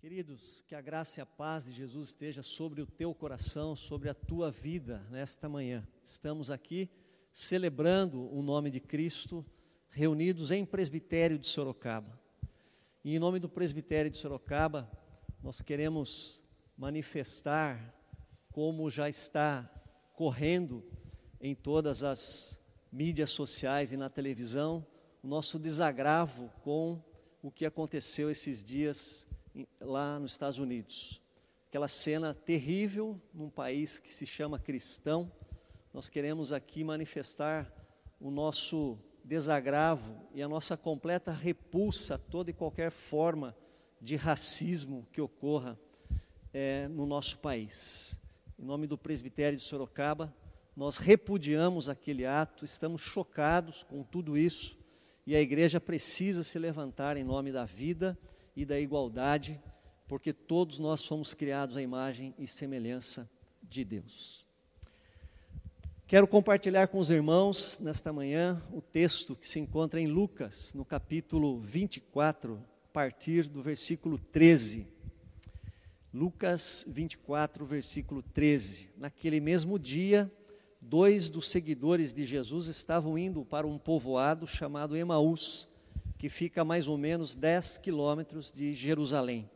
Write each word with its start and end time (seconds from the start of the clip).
Queridos, 0.00 0.60
que 0.60 0.76
a 0.76 0.80
graça 0.80 1.18
e 1.18 1.22
a 1.22 1.26
paz 1.26 1.64
de 1.64 1.72
Jesus 1.72 2.10
esteja 2.10 2.40
sobre 2.40 2.80
o 2.80 2.86
teu 2.86 3.12
coração, 3.12 3.74
sobre 3.74 4.08
a 4.08 4.14
tua 4.14 4.48
vida 4.48 5.04
nesta 5.10 5.48
manhã. 5.48 5.84
Estamos 6.00 6.52
aqui 6.52 6.88
celebrando 7.32 8.32
o 8.32 8.40
nome 8.40 8.70
de 8.70 8.78
Cristo, 8.78 9.44
reunidos 9.90 10.52
em 10.52 10.64
presbitério 10.64 11.36
de 11.36 11.48
Sorocaba. 11.48 12.16
E 13.04 13.16
em 13.16 13.18
nome 13.18 13.40
do 13.40 13.48
presbitério 13.48 14.08
de 14.08 14.18
Sorocaba, 14.18 14.88
nós 15.42 15.60
queremos 15.62 16.44
manifestar 16.76 17.92
como 18.52 18.88
já 18.88 19.08
está 19.08 19.68
correndo 20.14 20.84
em 21.40 21.56
todas 21.56 22.04
as 22.04 22.64
mídias 22.92 23.30
sociais 23.30 23.90
e 23.90 23.96
na 23.96 24.08
televisão 24.08 24.86
o 25.24 25.26
nosso 25.26 25.58
desagravo 25.58 26.52
com 26.62 27.02
o 27.42 27.50
que 27.50 27.66
aconteceu 27.66 28.30
esses 28.30 28.62
dias 28.62 29.27
lá 29.80 30.18
nos 30.18 30.32
Estados 30.32 30.58
Unidos. 30.58 31.20
Aquela 31.68 31.88
cena 31.88 32.34
terrível 32.34 33.20
num 33.32 33.48
país 33.48 33.98
que 33.98 34.12
se 34.12 34.26
chama 34.26 34.58
cristão. 34.58 35.30
Nós 35.92 36.08
queremos 36.08 36.52
aqui 36.52 36.84
manifestar 36.84 37.72
o 38.20 38.30
nosso 38.30 38.98
desagravo 39.24 40.26
e 40.34 40.42
a 40.42 40.48
nossa 40.48 40.76
completa 40.76 41.30
repulsa 41.30 42.14
a 42.14 42.18
toda 42.18 42.50
e 42.50 42.54
qualquer 42.54 42.90
forma 42.90 43.56
de 44.00 44.16
racismo 44.16 45.06
que 45.12 45.20
ocorra 45.20 45.78
é, 46.52 46.88
no 46.88 47.06
nosso 47.06 47.38
país. 47.38 48.20
Em 48.58 48.64
nome 48.64 48.86
do 48.86 48.96
presbitério 48.96 49.58
de 49.58 49.64
Sorocaba, 49.64 50.34
nós 50.76 50.98
repudiamos 50.98 51.88
aquele 51.88 52.24
ato, 52.24 52.64
estamos 52.64 53.02
chocados 53.02 53.82
com 53.82 54.02
tudo 54.02 54.36
isso 54.38 54.78
e 55.26 55.36
a 55.36 55.40
igreja 55.40 55.80
precisa 55.80 56.42
se 56.42 56.58
levantar 56.58 57.16
em 57.16 57.24
nome 57.24 57.52
da 57.52 57.64
vida 57.64 58.16
e 58.58 58.64
da 58.64 58.80
igualdade, 58.80 59.60
porque 60.08 60.32
todos 60.32 60.80
nós 60.80 61.06
fomos 61.06 61.32
criados 61.32 61.76
à 61.76 61.80
imagem 61.80 62.34
e 62.36 62.44
semelhança 62.44 63.30
de 63.62 63.84
Deus. 63.84 64.44
Quero 66.08 66.26
compartilhar 66.26 66.88
com 66.88 66.98
os 66.98 67.08
irmãos 67.08 67.78
nesta 67.78 68.12
manhã 68.12 68.60
o 68.72 68.82
texto 68.82 69.36
que 69.36 69.46
se 69.46 69.60
encontra 69.60 70.00
em 70.00 70.08
Lucas, 70.08 70.74
no 70.74 70.84
capítulo 70.84 71.60
24, 71.60 72.60
a 72.86 72.92
partir 72.92 73.44
do 73.44 73.62
versículo 73.62 74.18
13. 74.18 74.88
Lucas 76.12 76.84
24, 76.88 77.64
versículo 77.64 78.24
13. 78.24 78.90
Naquele 78.96 79.38
mesmo 79.38 79.78
dia, 79.78 80.28
dois 80.80 81.30
dos 81.30 81.46
seguidores 81.46 82.12
de 82.12 82.26
Jesus 82.26 82.66
estavam 82.66 83.16
indo 83.16 83.44
para 83.44 83.68
um 83.68 83.78
povoado 83.78 84.48
chamado 84.48 84.96
Emaús, 84.96 85.68
que 86.18 86.28
fica 86.28 86.62
a 86.62 86.64
mais 86.64 86.88
ou 86.88 86.98
menos 86.98 87.36
10 87.36 87.78
quilômetros 87.78 88.50
de 88.50 88.74
Jerusalém. 88.74 89.48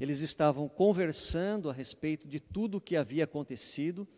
Eles 0.00 0.20
estavam 0.20 0.68
conversando 0.68 1.68
a 1.68 1.72
respeito 1.72 2.26
de 2.26 2.40
tudo 2.40 2.78
o 2.78 2.80
que 2.80 2.96
havia 2.96 3.24
acontecido, 3.24 4.08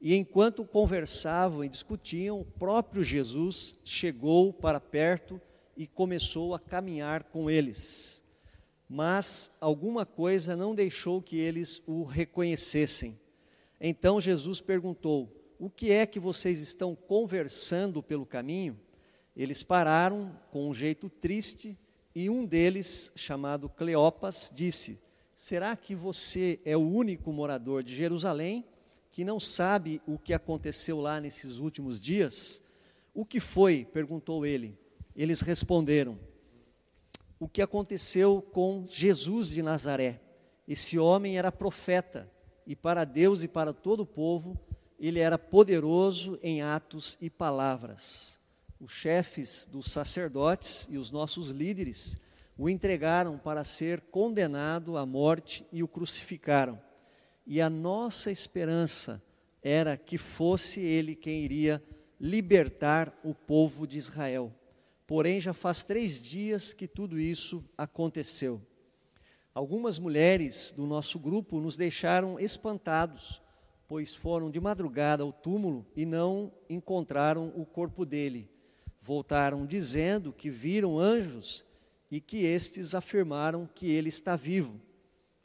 e 0.00 0.14
enquanto 0.14 0.64
conversavam 0.64 1.64
e 1.64 1.68
discutiam, 1.68 2.40
o 2.40 2.44
próprio 2.44 3.02
Jesus 3.02 3.76
chegou 3.84 4.52
para 4.52 4.80
perto 4.80 5.40
e 5.76 5.86
começou 5.86 6.54
a 6.54 6.58
caminhar 6.58 7.24
com 7.24 7.48
eles. 7.48 8.22
Mas 8.88 9.50
alguma 9.60 10.04
coisa 10.04 10.54
não 10.54 10.74
deixou 10.74 11.22
que 11.22 11.38
eles 11.38 11.80
o 11.86 12.02
reconhecessem. 12.04 13.18
Então 13.80 14.20
Jesus 14.20 14.60
perguntou: 14.60 15.32
O 15.58 15.70
que 15.70 15.90
é 15.90 16.04
que 16.04 16.20
vocês 16.20 16.60
estão 16.60 16.94
conversando 16.94 18.02
pelo 18.02 18.26
caminho? 18.26 18.78
Eles 19.36 19.62
pararam 19.62 20.32
com 20.50 20.68
um 20.68 20.74
jeito 20.74 21.08
triste 21.08 21.76
e 22.14 22.30
um 22.30 22.46
deles, 22.46 23.10
chamado 23.16 23.68
Cleopas, 23.68 24.50
disse: 24.54 25.02
Será 25.34 25.74
que 25.76 25.94
você 25.94 26.60
é 26.64 26.76
o 26.76 26.88
único 26.88 27.32
morador 27.32 27.82
de 27.82 27.94
Jerusalém 27.94 28.64
que 29.10 29.24
não 29.24 29.40
sabe 29.40 30.00
o 30.06 30.18
que 30.18 30.32
aconteceu 30.32 31.00
lá 31.00 31.20
nesses 31.20 31.56
últimos 31.56 32.00
dias? 32.00 32.62
O 33.12 33.24
que 33.24 33.40
foi? 33.40 33.84
perguntou 33.84 34.46
ele. 34.46 34.78
Eles 35.16 35.40
responderam: 35.40 36.16
O 37.40 37.48
que 37.48 37.60
aconteceu 37.60 38.40
com 38.52 38.86
Jesus 38.88 39.50
de 39.50 39.62
Nazaré? 39.62 40.20
Esse 40.68 40.96
homem 40.96 41.36
era 41.36 41.50
profeta 41.50 42.30
e 42.64 42.76
para 42.76 43.04
Deus 43.04 43.42
e 43.42 43.48
para 43.48 43.72
todo 43.72 44.04
o 44.04 44.06
povo 44.06 44.58
ele 44.98 45.18
era 45.18 45.36
poderoso 45.36 46.38
em 46.40 46.62
atos 46.62 47.18
e 47.20 47.28
palavras 47.28 48.43
os 48.80 48.92
chefes 48.92 49.66
dos 49.70 49.90
sacerdotes 49.90 50.86
e 50.90 50.98
os 50.98 51.10
nossos 51.10 51.48
líderes 51.48 52.18
o 52.56 52.68
entregaram 52.68 53.36
para 53.36 53.64
ser 53.64 54.00
condenado 54.00 54.96
à 54.96 55.04
morte 55.04 55.66
e 55.72 55.82
o 55.82 55.88
crucificaram. 55.88 56.80
E 57.46 57.60
a 57.60 57.68
nossa 57.68 58.30
esperança 58.30 59.22
era 59.62 59.96
que 59.96 60.16
fosse 60.16 60.80
ele 60.80 61.16
quem 61.16 61.42
iria 61.42 61.82
libertar 62.20 63.12
o 63.24 63.34
povo 63.34 63.86
de 63.86 63.98
Israel. 63.98 64.52
Porém, 65.06 65.40
já 65.40 65.52
faz 65.52 65.82
três 65.82 66.22
dias 66.22 66.72
que 66.72 66.86
tudo 66.86 67.18
isso 67.18 67.64
aconteceu. 67.76 68.60
Algumas 69.52 69.98
mulheres 69.98 70.72
do 70.72 70.86
nosso 70.86 71.18
grupo 71.18 71.60
nos 71.60 71.76
deixaram 71.76 72.38
espantados, 72.38 73.40
pois 73.86 74.14
foram 74.14 74.50
de 74.50 74.60
madrugada 74.60 75.22
ao 75.22 75.32
túmulo 75.32 75.86
e 75.94 76.06
não 76.06 76.52
encontraram 76.68 77.52
o 77.54 77.66
corpo 77.66 78.04
dele 78.04 78.53
voltaram 79.04 79.66
dizendo 79.66 80.32
que 80.32 80.48
viram 80.48 80.98
anjos 80.98 81.66
e 82.10 82.22
que 82.22 82.38
estes 82.38 82.94
afirmaram 82.94 83.68
que 83.74 83.90
ele 83.90 84.08
está 84.08 84.34
vivo. 84.34 84.80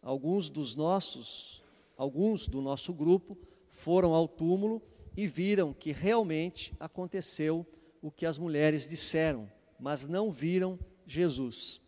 Alguns 0.01 0.49
dos 0.49 0.75
nossos, 0.75 1.61
alguns 1.97 2.47
do 2.47 2.61
nosso 2.61 2.93
grupo 2.93 3.37
foram 3.67 4.13
ao 4.13 4.29
túmulo 4.29 4.81
e 5.15 5.27
viram 5.27 5.73
que 5.73 5.91
realmente 5.91 6.73
aconteceu 6.79 7.67
o 8.01 8.09
que 8.09 8.25
as 8.25 8.37
mulheres 8.37 8.87
disseram, 8.87 9.51
mas 9.77 10.07
não 10.07 10.31
viram 10.31 10.79
Jesus. 11.05 11.81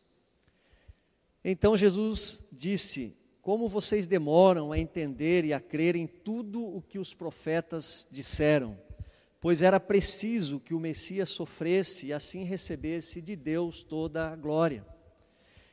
Então 1.42 1.78
Jesus 1.78 2.50
disse: 2.52 3.16
Como 3.42 3.70
vocês 3.70 4.08
demoram 4.08 4.74
a 4.74 4.78
entender 4.78 5.46
e 5.46 5.54
a 5.54 5.60
crer 5.62 5.96
em 5.96 6.06
tudo 6.06 6.62
o 6.62 6.82
que 6.82 7.00
os 7.00 7.14
profetas 7.14 8.10
disseram? 8.12 8.78
Pois 9.42 9.64
era 9.64 9.80
preciso 9.80 10.60
que 10.60 10.76
o 10.76 10.80
Messias 10.80 11.32
sofresse 11.32 12.08
e 12.08 12.14
assim 12.14 12.44
recebesse 12.44 13.20
de 13.20 13.36
Deus 13.36 13.82
toda 13.82 14.30
a 14.30 14.36
glória. 14.36 14.86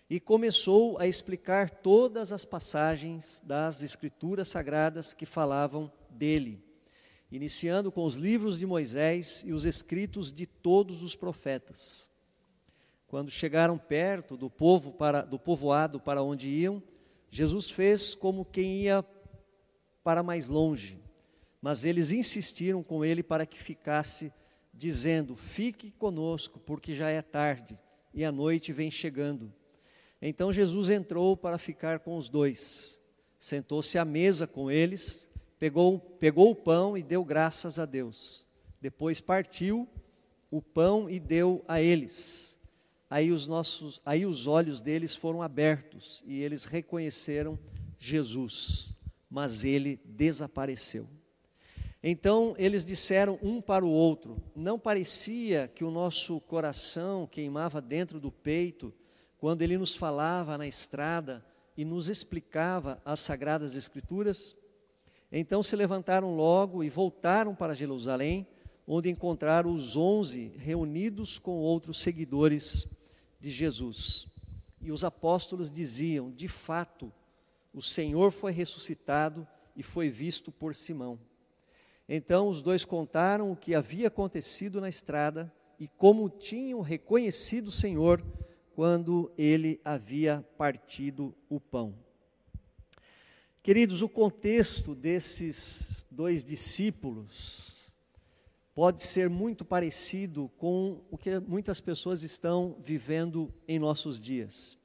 E 0.08 0.18
começou 0.18 0.98
a 0.98 1.06
explicar 1.06 1.68
todas 1.68 2.32
as 2.32 2.46
passagens 2.46 3.42
das 3.44 3.82
Escrituras 3.82 4.48
Sagradas 4.48 5.12
que 5.12 5.26
falavam 5.26 5.92
dele, 6.08 6.64
iniciando 7.30 7.92
com 7.92 8.06
os 8.06 8.16
livros 8.16 8.58
de 8.58 8.64
Moisés 8.64 9.42
e 9.44 9.52
os 9.52 9.66
escritos 9.66 10.32
de 10.32 10.46
todos 10.46 11.02
os 11.02 11.14
profetas. 11.14 12.10
Quando 13.06 13.30
chegaram 13.30 13.76
perto 13.76 14.34
do 14.34 14.48
povo 14.48 14.92
para 14.92 15.20
do 15.20 15.38
povoado 15.38 16.00
para 16.00 16.22
onde 16.22 16.48
iam, 16.48 16.82
Jesus 17.30 17.70
fez 17.70 18.14
como 18.14 18.46
quem 18.46 18.80
ia 18.84 19.04
para 20.02 20.22
mais 20.22 20.48
longe 20.48 21.06
mas 21.60 21.84
eles 21.84 22.12
insistiram 22.12 22.82
com 22.82 23.04
ele 23.04 23.22
para 23.22 23.46
que 23.46 23.58
ficasse, 23.58 24.32
dizendo: 24.72 25.34
Fique 25.34 25.91
conosco, 25.91 26.58
porque 26.60 26.94
já 26.94 27.10
é 27.10 27.22
tarde 27.22 27.78
e 28.14 28.24
a 28.24 28.32
noite 28.32 28.72
vem 28.72 28.91
chegando. 28.91 29.52
Então 30.20 30.52
Jesus 30.52 30.91
entrou 30.91 31.36
para 31.36 31.58
ficar 31.58 32.00
com 32.00 32.16
os 32.16 32.28
dois, 32.28 33.00
sentou-se 33.38 33.96
à 33.98 34.04
mesa 34.04 34.46
com 34.46 34.70
eles, 34.70 35.28
pegou, 35.58 35.98
pegou 35.98 36.50
o 36.50 36.56
pão 36.56 36.96
e 36.96 37.02
deu 37.02 37.24
graças 37.24 37.78
a 37.78 37.84
Deus. 37.84 38.48
Depois 38.80 39.20
partiu 39.20 39.88
o 40.50 40.62
pão 40.62 41.08
e 41.08 41.20
deu 41.20 41.64
a 41.69 41.80
eles. 41.80 42.58
Aí 43.10 43.32
os, 43.32 43.46
nossos, 43.46 44.00
aí 44.04 44.26
os 44.26 44.46
olhos 44.46 44.80
deles 44.80 45.14
foram 45.14 45.40
abertos 45.40 46.22
e 46.26 46.42
eles 46.42 46.64
reconheceram 46.64 47.58
Jesus, 47.99 48.99
mas 49.31 49.64
ele 49.64 50.00
desapareceu. 50.05 51.06
Então 52.02 52.54
eles 52.58 52.84
disseram 52.84 53.38
um 53.42 53.60
para 53.60 53.84
o 53.84 53.90
outro: 53.90 54.42
Não 54.54 54.78
parecia 54.78 55.68
que 55.68 55.84
o 55.84 55.90
nosso 55.90 56.40
coração 56.40 57.26
queimava 57.26 57.80
dentro 57.80 58.20
do 58.20 58.30
peito 58.30 58.92
quando 59.38 59.62
ele 59.62 59.76
nos 59.76 59.96
falava 59.96 60.56
na 60.56 60.66
estrada 60.66 61.44
e 61.76 61.84
nos 61.84 62.08
explicava 62.08 63.00
as 63.04 63.20
sagradas 63.20 63.74
Escrituras? 63.74 64.56
Então 65.30 65.62
se 65.62 65.76
levantaram 65.76 66.34
logo 66.34 66.82
e 66.82 66.88
voltaram 66.88 67.54
para 67.54 67.74
Jerusalém, 67.74 68.46
onde 68.86 69.10
encontraram 69.10 69.72
os 69.72 69.96
onze 69.96 70.52
reunidos 70.56 71.38
com 71.38 71.58
outros 71.58 72.00
seguidores 72.00 72.86
de 73.38 73.50
Jesus. 73.50 74.26
E 74.80 74.92
os 74.92 75.02
apóstolos 75.02 75.70
diziam: 75.70 76.30
De 76.30 76.46
fato, 76.46 77.12
o 77.74 77.82
Senhor 77.82 78.30
foi 78.30 78.52
ressuscitado 78.52 79.46
e 79.76 79.82
foi 79.82 80.08
visto 80.08 80.50
por 80.52 80.74
Simão. 80.74 81.18
Então 82.08 82.49
os 82.49 82.62
dois 82.62 82.87
contaram 82.87 83.52
o 83.52 83.56
que 83.56 83.75
havia 83.75 84.08
acontecido 84.08 84.81
na 84.81 84.88
estrada 84.88 85.52
e 85.78 85.87
como 85.87 86.31
tinham 86.31 86.81
reconhecido 86.81 87.69
o 87.69 87.72
Senhor 87.72 88.25
quando 88.75 89.31
ele 89.37 89.78
havia 89.84 90.43
partido 90.56 91.34
o 91.49 91.60
pão. 91.60 91.94
Queridos, 93.62 94.00
o 94.00 94.08
contexto 94.08 94.94
desses 94.94 96.06
dois 96.10 96.43
discípulos 96.43 97.93
pode 98.75 99.02
ser 99.02 99.28
muito 99.28 99.64
parecido 99.64 100.49
com 100.56 101.05
o 101.10 101.19
que 101.19 101.38
muitas 101.40 101.81
pessoas 101.81 102.22
estão 102.22 102.76
vivendo 102.81 103.52
em 103.66 103.78
nossos 103.78 104.19
dias. 104.19 104.78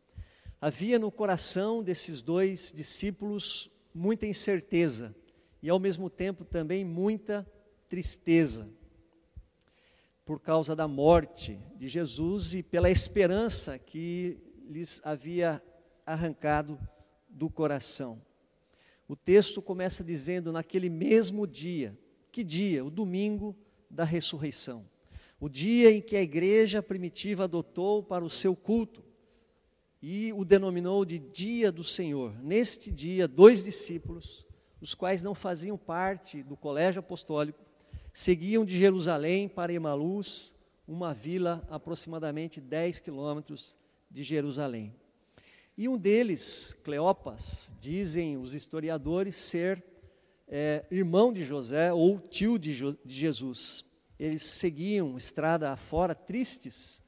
Havia 0.59 0.99
no 0.99 1.11
coração 1.11 1.81
desses 1.81 2.21
dois 2.21 2.73
discípulos 2.75 3.69
muita 3.93 4.25
incerteza 4.25 5.15
e, 5.63 5.69
ao 5.69 5.79
mesmo 5.79 6.09
tempo, 6.09 6.43
também 6.43 6.83
muita 6.83 7.49
tristeza 7.87 8.69
por 10.25 10.41
causa 10.41 10.75
da 10.75 10.89
morte 10.89 11.57
de 11.77 11.87
Jesus 11.87 12.53
e 12.53 12.61
pela 12.61 12.91
esperança 12.91 13.79
que 13.79 14.37
lhes 14.69 14.99
havia 15.05 15.63
arrancado 16.05 16.77
do 17.29 17.49
coração. 17.49 18.21
O 19.07 19.15
texto 19.15 19.61
começa 19.61 20.03
dizendo: 20.03 20.51
naquele 20.51 20.89
mesmo 20.89 21.47
dia, 21.47 21.97
que 22.29 22.43
dia? 22.43 22.83
O 22.83 22.91
domingo 22.91 23.55
da 23.89 24.03
ressurreição. 24.03 24.85
O 25.39 25.47
dia 25.47 25.91
em 25.91 26.01
que 26.01 26.17
a 26.17 26.21
igreja 26.21 26.83
primitiva 26.83 27.45
adotou 27.45 28.03
para 28.03 28.23
o 28.23 28.29
seu 28.29 28.53
culto 28.53 29.01
e 30.01 30.33
o 30.33 30.43
denominou 30.43 31.05
de 31.05 31.19
Dia 31.19 31.71
do 31.71 31.85
Senhor. 31.85 32.37
Neste 32.41 32.91
dia, 32.91 33.27
dois 33.27 33.63
discípulos, 33.63 34.45
os 34.83 34.93
quais 34.93 35.21
não 35.21 35.33
faziam 35.33 35.77
parte 35.77 36.43
do 36.43 36.57
colégio 36.57 36.99
apostólico, 36.99 37.63
seguiam 38.11 38.65
de 38.65 38.77
Jerusalém 38.77 39.47
para 39.47 39.71
Emalus, 39.71 40.53
uma 40.85 41.13
vila 41.13 41.65
aproximadamente 41.69 42.59
10 42.59 42.99
quilômetros 42.99 43.77
de 44.11 44.23
Jerusalém. 44.23 44.93
E 45.77 45.87
um 45.87 45.97
deles, 45.97 46.77
Cleopas, 46.83 47.73
dizem 47.79 48.35
os 48.35 48.53
historiadores 48.53 49.37
ser 49.37 49.81
é, 50.49 50.83
irmão 50.91 51.31
de 51.31 51.45
José 51.45 51.93
ou 51.93 52.19
tio 52.19 52.59
de, 52.59 52.73
jo, 52.73 52.97
de 53.05 53.15
Jesus. 53.15 53.85
Eles 54.19 54.43
seguiam 54.43 55.15
estrada 55.15 55.71
afora 55.71 56.13
tristes, 56.13 57.01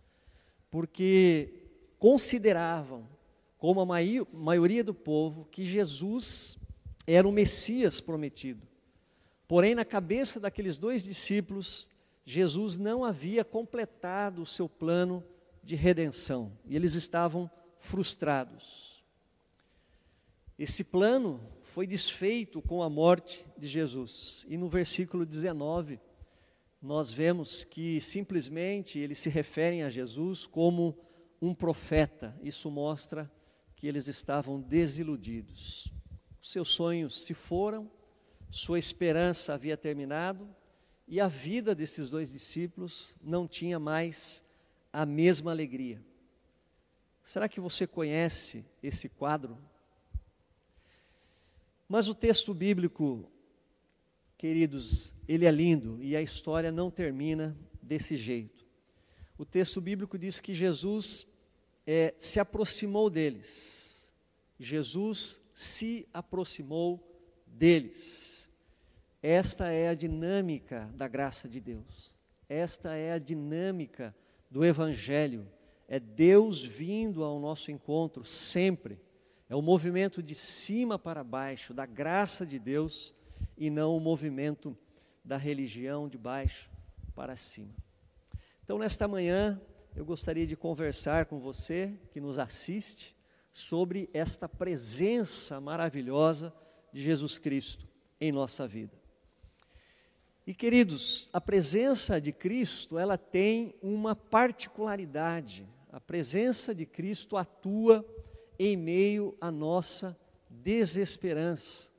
porque 0.72 1.54
consideravam, 2.00 3.06
como 3.58 3.82
a 3.82 3.86
maioria 4.32 4.82
do 4.82 4.94
povo, 4.94 5.44
que 5.52 5.66
Jesus 5.66 6.58
era 7.06 7.28
o 7.28 7.32
Messias 7.32 8.00
prometido. 8.00 8.68
Porém, 9.48 9.76
na 9.76 9.86
cabeça 9.86 10.40
daqueles 10.40 10.78
dois 10.78 11.04
discípulos, 11.04 11.88
Jesus 12.26 12.78
não 12.78 13.06
havia 13.06 13.46
completado 13.46 14.42
o 14.42 14.46
seu 14.46 14.68
plano 14.68 15.24
de 15.64 15.76
redenção 15.76 16.52
e 16.66 16.76
eles 16.76 16.96
estavam 16.96 17.50
frustrados. 17.78 19.04
Esse 20.58 20.84
plano 20.84 21.40
foi 21.64 21.86
desfeito 21.86 22.62
com 22.62 22.82
a 22.82 22.90
morte 22.90 23.46
de 23.58 23.68
Jesus. 23.68 24.46
E 24.48 24.58
no 24.58 24.70
versículo 24.70 25.26
19, 25.26 26.00
nós 26.82 27.12
vemos 27.12 27.64
que 27.64 28.00
simplesmente 28.00 28.98
eles 28.98 29.20
se 29.20 29.30
referem 29.30 29.84
a 29.84 29.90
Jesus 29.90 30.46
como 30.46 30.98
um 31.42 31.54
profeta. 31.54 32.36
Isso 32.42 32.72
mostra 32.72 33.30
que 33.76 33.88
eles 33.88 34.08
estavam 34.08 34.62
desiludidos. 34.62 35.92
Seus 36.46 36.70
sonhos 36.70 37.24
se 37.24 37.34
foram, 37.34 37.90
sua 38.52 38.78
esperança 38.78 39.56
havia 39.56 39.76
terminado 39.76 40.48
e 41.08 41.20
a 41.20 41.28
vida 41.28 41.74
desses 41.74 42.08
dois 42.08 42.32
discípulos 42.32 43.16
não 43.20 43.48
tinha 43.48 43.80
mais 43.80 44.46
a 44.94 45.08
mesma 45.08 45.50
alegria. 45.50 46.00
Será 47.24 47.50
que 47.50 47.60
você 47.60 47.88
conhece 47.88 48.64
esse 48.84 49.10
quadro? 49.10 49.58
Mas 51.90 52.08
o 52.08 52.14
texto 52.14 52.54
bíblico, 52.54 53.28
queridos, 54.38 55.16
ele 55.28 55.48
é 55.48 55.52
lindo 55.52 55.98
e 56.00 56.16
a 56.16 56.22
história 56.22 56.72
não 56.72 56.92
termina 56.92 57.58
desse 57.82 58.16
jeito. 58.16 58.68
O 59.36 59.46
texto 59.46 59.82
bíblico 59.82 60.16
diz 60.16 60.40
que 60.40 60.54
Jesus 60.54 61.26
é, 61.88 62.14
se 62.20 62.40
aproximou 62.40 63.10
deles. 63.10 64.14
Jesus 64.60 65.42
se 65.56 66.08
aproximou 66.14 67.04
deles. 67.48 68.48
Esta 69.24 69.72
é 69.72 69.90
a 69.90 69.96
dinâmica 69.96 70.88
da 70.94 71.08
graça 71.08 71.50
de 71.50 71.60
Deus. 71.60 72.20
Esta 72.48 72.96
é 72.96 73.14
a 73.14 73.18
dinâmica 73.18 74.16
do 74.52 74.64
Evangelho 74.64 75.50
é 75.88 76.00
Deus 76.00 76.64
vindo 76.64 77.24
ao 77.24 77.40
nosso 77.40 77.72
encontro 77.72 78.26
sempre. 78.26 79.00
É 79.48 79.56
o 79.56 79.62
movimento 79.62 80.22
de 80.24 80.34
cima 80.34 80.98
para 80.98 81.24
baixo, 81.24 81.74
da 81.74 81.86
graça 81.86 82.46
de 82.46 82.58
Deus, 82.58 83.14
e 83.58 83.70
não 83.70 83.96
o 83.96 84.00
movimento 84.00 84.76
da 85.24 85.38
religião 85.38 86.10
de 86.10 86.18
baixo 86.18 86.70
para 87.14 87.36
cima. 87.36 87.74
Então, 88.64 88.80
nesta 88.80 89.08
manhã, 89.08 89.62
eu 89.96 90.04
gostaria 90.04 90.48
de 90.48 90.56
conversar 90.56 91.28
com 91.28 91.40
você 91.40 91.94
que 92.12 92.20
nos 92.20 92.40
assiste 92.40 93.15
sobre 93.56 94.10
esta 94.14 94.50
presença 94.50 95.62
maravilhosa 95.62 96.54
de 96.92 97.02
Jesus 97.02 97.40
Cristo 97.40 97.88
em 98.20 98.30
nossa 98.30 98.68
vida. 98.68 98.92
E 100.46 100.54
queridos, 100.54 101.30
a 101.32 101.40
presença 101.40 102.20
de 102.20 102.34
Cristo, 102.34 103.00
ela 103.00 103.18
tem 103.18 103.74
uma 103.82 104.14
particularidade. 104.14 105.66
A 105.90 106.02
presença 106.02 106.76
de 106.76 106.86
Cristo 106.86 107.38
atua 107.38 108.06
em 108.60 108.76
meio 108.76 109.34
à 109.40 109.50
nossa 109.50 110.20
desesperança. 110.50 111.90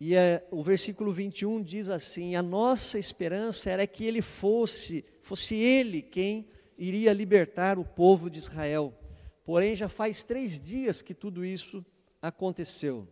E 0.00 0.14
é, 0.14 0.48
o 0.50 0.62
versículo 0.62 1.12
21 1.12 1.62
diz 1.62 1.90
assim: 1.90 2.36
A 2.36 2.42
nossa 2.42 2.98
esperança 2.98 3.68
era 3.68 3.86
que 3.86 4.06
ele 4.06 4.22
fosse, 4.22 5.04
fosse 5.20 5.56
ele 5.56 6.00
quem 6.00 6.48
iria 6.78 7.12
libertar 7.12 7.78
o 7.78 7.84
povo 7.84 8.30
de 8.30 8.38
Israel. 8.38 8.94
Porém, 9.50 9.74
já 9.74 9.88
faz 9.88 10.22
três 10.22 10.60
dias 10.60 11.02
que 11.02 11.12
tudo 11.12 11.44
isso 11.44 11.84
aconteceu. 12.22 13.08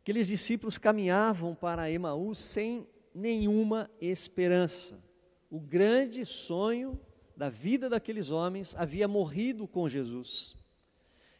Aqueles 0.00 0.26
discípulos 0.26 0.76
caminhavam 0.76 1.54
para 1.54 1.88
Emaús 1.88 2.40
sem 2.40 2.84
nenhuma 3.14 3.88
esperança. 4.00 5.00
O 5.48 5.60
grande 5.60 6.24
sonho 6.24 6.98
da 7.36 7.48
vida 7.48 7.88
daqueles 7.88 8.30
homens 8.30 8.74
havia 8.74 9.06
morrido 9.06 9.68
com 9.68 9.88
Jesus. 9.88 10.56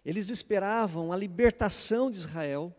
Eles 0.05 0.31
esperavam 0.31 1.13
a 1.13 1.17
libertação 1.17 2.13
de 2.13 2.19
Israel, 2.19 2.73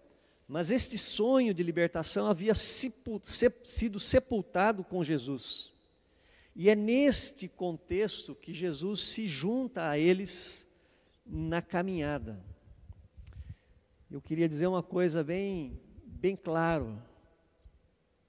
mas 0.47 0.71
este 0.71 0.97
sonho 0.97 1.53
de 1.53 1.61
libertação 1.61 2.25
havia 2.25 2.53
sido 2.55 3.99
sepultado 3.99 4.85
com 4.85 5.03
Jesus. 5.03 5.73
E 6.55 6.69
é 6.69 6.75
neste 6.75 7.49
contexto 7.49 8.33
que 8.33 8.53
Jesus 8.53 9.01
se 9.01 9.27
junta 9.27 9.89
a 9.89 9.99
eles 9.99 10.68
na 11.29 11.61
caminhada. 11.61 12.43
Eu 14.09 14.19
queria 14.19 14.49
dizer 14.49 14.65
uma 14.65 14.81
coisa 14.81 15.23
bem, 15.23 15.79
bem 16.03 16.35
claro 16.35 16.99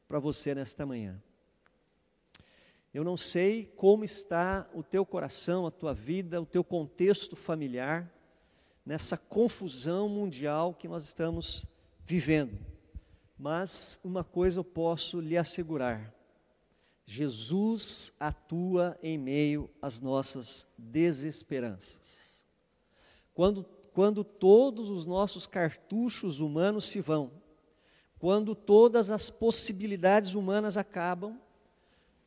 para 0.06 0.18
você 0.18 0.54
nesta 0.54 0.84
manhã. 0.84 1.20
Eu 2.92 3.02
não 3.02 3.16
sei 3.16 3.64
como 3.76 4.04
está 4.04 4.68
o 4.74 4.82
teu 4.82 5.06
coração, 5.06 5.66
a 5.66 5.70
tua 5.70 5.94
vida, 5.94 6.40
o 6.40 6.46
teu 6.46 6.62
contexto 6.62 7.34
familiar, 7.36 8.12
nessa 8.84 9.16
confusão 9.16 10.08
mundial 10.08 10.74
que 10.74 10.88
nós 10.88 11.04
estamos 11.04 11.64
vivendo. 12.04 12.58
Mas 13.38 13.98
uma 14.04 14.22
coisa 14.22 14.60
eu 14.60 14.64
posso 14.64 15.20
lhe 15.20 15.38
assegurar: 15.38 16.12
Jesus 17.06 18.12
atua 18.20 18.98
em 19.02 19.16
meio 19.16 19.70
às 19.80 20.00
nossas 20.00 20.66
desesperanças. 20.76 22.29
Quando 23.40 23.64
quando 23.94 24.22
todos 24.22 24.90
os 24.90 25.06
nossos 25.06 25.46
cartuchos 25.46 26.40
humanos 26.40 26.84
se 26.84 27.00
vão, 27.00 27.30
quando 28.18 28.54
todas 28.54 29.10
as 29.10 29.30
possibilidades 29.30 30.34
humanas 30.34 30.76
acabam, 30.76 31.40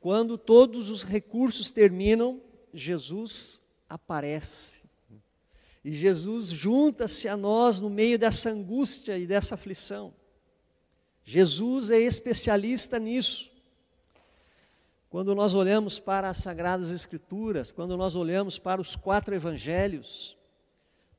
quando 0.01 0.39
todos 0.39 0.89
os 0.89 1.03
recursos 1.03 1.69
terminam, 1.69 2.41
Jesus 2.73 3.61
aparece. 3.87 4.81
E 5.85 5.93
Jesus 5.93 6.47
junta-se 6.47 7.27
a 7.27 7.37
nós 7.37 7.79
no 7.79 7.91
meio 7.91 8.17
dessa 8.17 8.49
angústia 8.49 9.15
e 9.15 9.27
dessa 9.27 9.53
aflição. 9.53 10.11
Jesus 11.23 11.91
é 11.91 11.99
especialista 11.99 12.97
nisso. 12.97 13.51
Quando 15.11 15.35
nós 15.35 15.53
olhamos 15.53 15.99
para 15.99 16.27
as 16.29 16.37
Sagradas 16.37 16.89
Escrituras, 16.89 17.71
quando 17.71 17.95
nós 17.95 18.15
olhamos 18.15 18.57
para 18.57 18.81
os 18.81 18.95
quatro 18.95 19.35
evangelhos, 19.35 20.35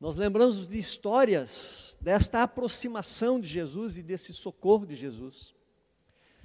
nós 0.04 0.18
lembramos 0.18 0.68
de 0.68 0.78
histórias 0.78 1.96
desta 1.98 2.42
aproximação 2.42 3.40
de 3.40 3.48
Jesus 3.48 3.96
e 3.96 4.02
desse 4.02 4.34
socorro 4.34 4.84
de 4.84 4.94
Jesus. 4.94 5.54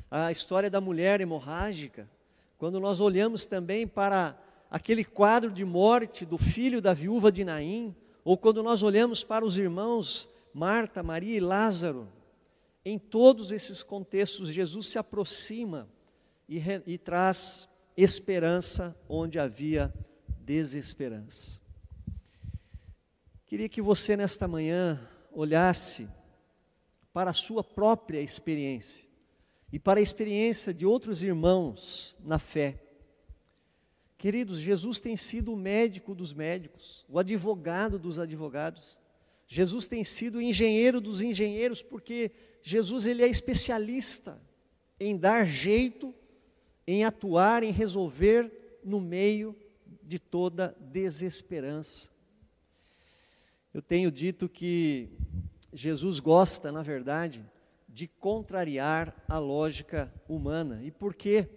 A 0.09 0.31
história 0.31 0.69
da 0.69 0.79
mulher 0.79 1.19
hemorrágica, 1.19 2.09
quando 2.57 2.79
nós 2.79 3.01
olhamos 3.01 3.45
também 3.45 3.85
para 3.85 4.41
aquele 4.71 5.03
quadro 5.03 5.51
de 5.51 5.65
morte 5.65 6.25
do 6.25 6.37
filho 6.37 6.81
da 6.81 6.93
viúva 6.93 7.33
de 7.33 7.43
Naim, 7.43 7.93
ou 8.23 8.37
quando 8.37 8.63
nós 8.63 8.81
olhamos 8.81 9.25
para 9.25 9.43
os 9.43 9.57
irmãos 9.57 10.29
Marta, 10.53 11.03
Maria 11.03 11.35
e 11.35 11.41
Lázaro, 11.41 12.07
em 12.85 12.97
todos 12.97 13.51
esses 13.51 13.83
contextos, 13.83 14.53
Jesus 14.53 14.87
se 14.87 14.97
aproxima 14.97 15.89
e, 16.47 16.61
e 16.87 16.97
traz 16.97 17.67
esperança 17.97 18.97
onde 19.09 19.37
havia 19.37 19.93
desesperança. 20.45 21.59
Queria 23.49 23.67
que 23.67 23.81
você, 23.81 24.15
nesta 24.15 24.47
manhã, 24.47 25.09
olhasse 25.31 26.07
para 27.11 27.31
a 27.31 27.33
sua 27.33 27.63
própria 27.63 28.21
experiência 28.21 29.03
e 29.73 29.79
para 29.79 29.99
a 29.99 30.03
experiência 30.03 30.71
de 30.71 30.85
outros 30.85 31.23
irmãos 31.23 32.15
na 32.19 32.37
fé. 32.37 32.79
Queridos, 34.19 34.59
Jesus 34.59 34.99
tem 34.99 35.17
sido 35.17 35.51
o 35.51 35.57
médico 35.57 36.13
dos 36.13 36.31
médicos, 36.31 37.03
o 37.09 37.17
advogado 37.17 37.97
dos 37.97 38.19
advogados. 38.19 38.99
Jesus 39.47 39.87
tem 39.87 40.03
sido 40.03 40.37
o 40.37 40.41
engenheiro 40.43 41.01
dos 41.01 41.23
engenheiros, 41.23 41.81
porque 41.81 42.29
Jesus 42.61 43.07
ele 43.07 43.23
é 43.23 43.27
especialista 43.27 44.39
em 44.99 45.17
dar 45.17 45.47
jeito, 45.47 46.13
em 46.85 47.03
atuar, 47.03 47.63
em 47.63 47.71
resolver 47.71 48.79
no 48.85 49.01
meio 49.01 49.55
de 50.03 50.19
toda 50.19 50.77
desesperança. 50.79 52.18
Eu 53.73 53.81
tenho 53.81 54.11
dito 54.11 54.49
que 54.49 55.09
Jesus 55.71 56.19
gosta, 56.19 56.71
na 56.71 56.81
verdade, 56.81 57.45
de 57.87 58.07
contrariar 58.07 59.15
a 59.27 59.37
lógica 59.37 60.11
humana. 60.27 60.81
E 60.83 60.91
por 60.91 61.13
quê? 61.13 61.47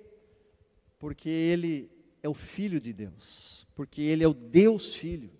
Porque 0.98 1.28
ele 1.28 1.90
é 2.22 2.28
o 2.28 2.34
Filho 2.34 2.80
de 2.80 2.92
Deus, 2.92 3.66
porque 3.74 4.02
ele 4.02 4.22
é 4.22 4.28
o 4.28 4.34
Deus 4.34 4.94
Filho. 4.94 5.30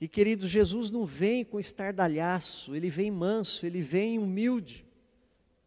E 0.00 0.06
queridos, 0.06 0.48
Jesus 0.48 0.90
não 0.90 1.04
vem 1.04 1.44
com 1.44 1.58
estardalhaço, 1.58 2.74
ele 2.74 2.88
vem 2.88 3.10
manso, 3.10 3.66
ele 3.66 3.82
vem 3.82 4.18
humilde. 4.18 4.86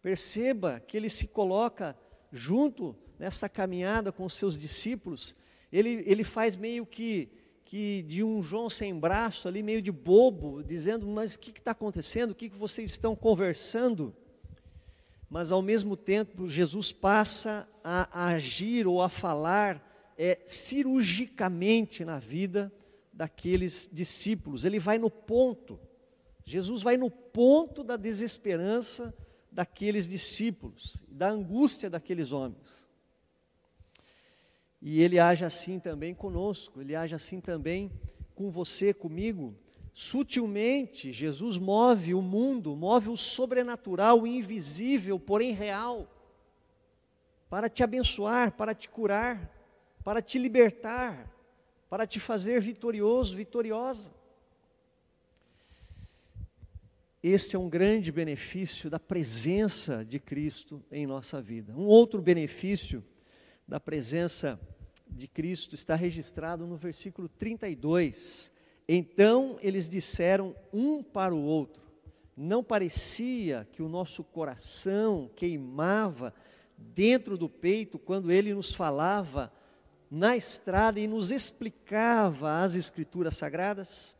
Perceba 0.01 0.79
que 0.79 0.95
ele 0.95 1.09
se 1.09 1.27
coloca 1.27 1.97
junto 2.31 2.95
nessa 3.19 3.49
caminhada 3.49 4.11
com 4.11 4.23
os 4.23 4.33
seus 4.33 4.57
discípulos, 4.57 5.35
ele, 5.71 6.03
ele 6.05 6.23
faz 6.23 6.55
meio 6.55 6.85
que, 6.85 7.29
que 7.71 8.03
de 8.03 8.21
um 8.21 8.43
João 8.43 8.69
sem 8.69 8.93
braço 8.99 9.47
ali, 9.47 9.63
meio 9.63 9.81
de 9.81 9.93
bobo, 9.93 10.61
dizendo: 10.61 11.07
Mas 11.07 11.35
o 11.35 11.39
que 11.39 11.57
está 11.57 11.71
acontecendo? 11.71 12.31
O 12.31 12.35
que, 12.35 12.49
que 12.49 12.57
vocês 12.57 12.91
estão 12.91 13.15
conversando? 13.15 14.13
Mas 15.29 15.53
ao 15.53 15.61
mesmo 15.61 15.95
tempo, 15.95 16.49
Jesus 16.49 16.91
passa 16.91 17.65
a, 17.81 18.27
agir 18.27 18.85
ou 18.85 19.01
a 19.01 19.07
falar 19.07 20.13
é, 20.17 20.37
cirurgicamente 20.45 22.03
na 22.03 22.19
vida 22.19 22.69
daqueles 23.13 23.89
discípulos. 23.89 24.65
Ele 24.65 24.77
vai 24.77 24.97
no 24.97 25.09
ponto. 25.09 25.79
Jesus 26.43 26.83
vai 26.83 26.97
no 26.97 27.09
ponto 27.09 27.85
da 27.85 27.95
desesperança 27.95 29.15
daqueles 29.49 30.09
discípulos, 30.09 31.01
da 31.07 31.29
angústia 31.29 31.89
daqueles 31.89 32.33
homens. 32.33 32.85
E 34.81 35.01
ele 35.01 35.19
age 35.19 35.45
assim 35.45 35.79
também 35.79 36.13
conosco, 36.13 36.81
ele 36.81 36.95
age 36.95 37.13
assim 37.13 37.39
também 37.39 37.91
com 38.33 38.49
você, 38.49 38.93
comigo. 38.93 39.55
Sutilmente, 39.93 41.11
Jesus 41.11 41.57
move 41.57 42.15
o 42.15 42.21
mundo, 42.21 42.75
move 42.75 43.09
o 43.09 43.17
sobrenatural, 43.17 44.21
o 44.21 44.27
invisível, 44.27 45.19
porém 45.19 45.51
real, 45.51 46.07
para 47.49 47.69
te 47.69 47.83
abençoar, 47.83 48.53
para 48.53 48.73
te 48.73 48.89
curar, 48.89 49.51
para 50.03 50.21
te 50.21 50.39
libertar, 50.39 51.29
para 51.89 52.07
te 52.07 52.19
fazer 52.19 52.59
vitorioso, 52.61 53.35
vitoriosa. 53.35 54.11
Este 57.21 57.55
é 57.55 57.59
um 57.59 57.69
grande 57.69 58.11
benefício 58.11 58.89
da 58.89 58.99
presença 58.99 60.03
de 60.03 60.19
Cristo 60.19 60.83
em 60.91 61.05
nossa 61.05 61.39
vida. 61.39 61.73
Um 61.73 61.85
outro 61.85 62.19
benefício 62.19 63.03
da 63.71 63.79
presença 63.79 64.59
de 65.07 65.29
Cristo 65.29 65.75
está 65.75 65.95
registrado 65.95 66.67
no 66.67 66.75
versículo 66.75 67.29
32. 67.29 68.51
Então 68.85 69.57
eles 69.61 69.87
disseram 69.87 70.53
um 70.73 71.01
para 71.01 71.33
o 71.33 71.41
outro: 71.41 71.81
Não 72.35 72.61
parecia 72.61 73.65
que 73.71 73.81
o 73.81 73.87
nosso 73.87 74.25
coração 74.25 75.31
queimava 75.37 76.33
dentro 76.77 77.37
do 77.37 77.47
peito 77.47 77.97
quando 77.97 78.29
ele 78.29 78.53
nos 78.53 78.73
falava 78.73 79.49
na 80.09 80.35
estrada 80.35 80.99
e 80.99 81.07
nos 81.07 81.31
explicava 81.31 82.61
as 82.61 82.75
Escrituras 82.75 83.37
Sagradas? 83.37 84.17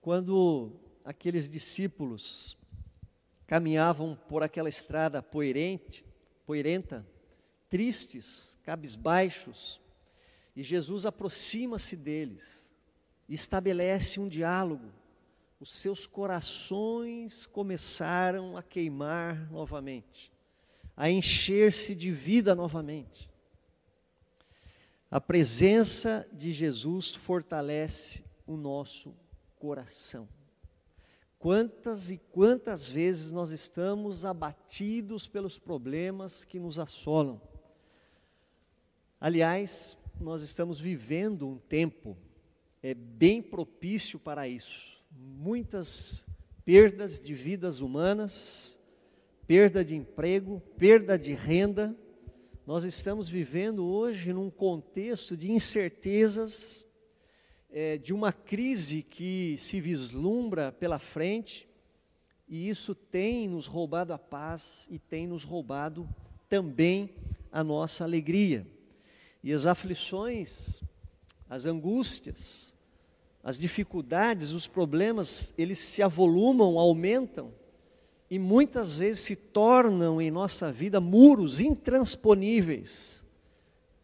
Quando 0.00 0.70
aqueles 1.04 1.48
discípulos 1.48 2.56
caminhavam 3.48 4.16
por 4.28 4.44
aquela 4.44 4.68
estrada 4.68 5.20
poerente, 5.20 6.04
poeirenta, 6.46 7.04
tristes, 7.74 8.56
cabisbaixos, 8.62 9.80
e 10.54 10.62
Jesus 10.62 11.04
aproxima-se 11.04 11.96
deles, 11.96 12.70
estabelece 13.28 14.20
um 14.20 14.28
diálogo. 14.28 14.92
Os 15.58 15.74
seus 15.74 16.06
corações 16.06 17.46
começaram 17.46 18.56
a 18.56 18.62
queimar 18.62 19.50
novamente, 19.50 20.32
a 20.96 21.10
encher-se 21.10 21.96
de 21.96 22.12
vida 22.12 22.54
novamente. 22.54 23.28
A 25.10 25.20
presença 25.20 26.24
de 26.32 26.52
Jesus 26.52 27.12
fortalece 27.12 28.24
o 28.46 28.56
nosso 28.56 29.12
coração. 29.56 30.28
Quantas 31.40 32.08
e 32.12 32.18
quantas 32.18 32.88
vezes 32.88 33.32
nós 33.32 33.50
estamos 33.50 34.24
abatidos 34.24 35.26
pelos 35.26 35.58
problemas 35.58 36.44
que 36.44 36.60
nos 36.60 36.78
assolam. 36.78 37.42
Aliás, 39.24 39.96
nós 40.20 40.42
estamos 40.42 40.78
vivendo 40.78 41.48
um 41.48 41.56
tempo 41.56 42.14
é 42.82 42.92
bem 42.92 43.40
propício 43.40 44.18
para 44.18 44.46
isso. 44.46 45.02
Muitas 45.10 46.26
perdas 46.62 47.18
de 47.18 47.32
vidas 47.32 47.80
humanas, 47.80 48.78
perda 49.46 49.82
de 49.82 49.94
emprego, 49.94 50.60
perda 50.76 51.18
de 51.18 51.32
renda, 51.32 51.96
nós 52.66 52.84
estamos 52.84 53.26
vivendo 53.26 53.86
hoje 53.86 54.30
num 54.30 54.50
contexto 54.50 55.38
de 55.38 55.50
incertezas, 55.50 56.86
é, 57.70 57.96
de 57.96 58.12
uma 58.12 58.30
crise 58.30 59.02
que 59.02 59.56
se 59.56 59.80
vislumbra 59.80 60.70
pela 60.70 60.98
frente, 60.98 61.66
e 62.46 62.68
isso 62.68 62.94
tem 62.94 63.48
nos 63.48 63.64
roubado 63.64 64.12
a 64.12 64.18
paz 64.18 64.86
e 64.90 64.98
tem 64.98 65.26
nos 65.26 65.44
roubado 65.44 66.06
também 66.46 67.08
a 67.50 67.64
nossa 67.64 68.04
alegria. 68.04 68.73
E 69.44 69.52
as 69.52 69.66
aflições, 69.66 70.82
as 71.50 71.66
angústias, 71.66 72.74
as 73.42 73.58
dificuldades, 73.58 74.52
os 74.52 74.66
problemas, 74.66 75.52
eles 75.58 75.78
se 75.78 76.02
avolumam, 76.02 76.78
aumentam, 76.78 77.52
e 78.30 78.38
muitas 78.38 78.96
vezes 78.96 79.20
se 79.20 79.36
tornam 79.36 80.18
em 80.18 80.30
nossa 80.30 80.72
vida 80.72 80.98
muros 80.98 81.60
intransponíveis. 81.60 83.22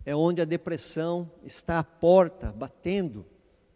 É 0.04 0.14
onde 0.14 0.42
a 0.42 0.44
depressão 0.44 1.30
está 1.42 1.78
à 1.78 1.85
porta, 1.85 2.52
batendo 2.52 3.25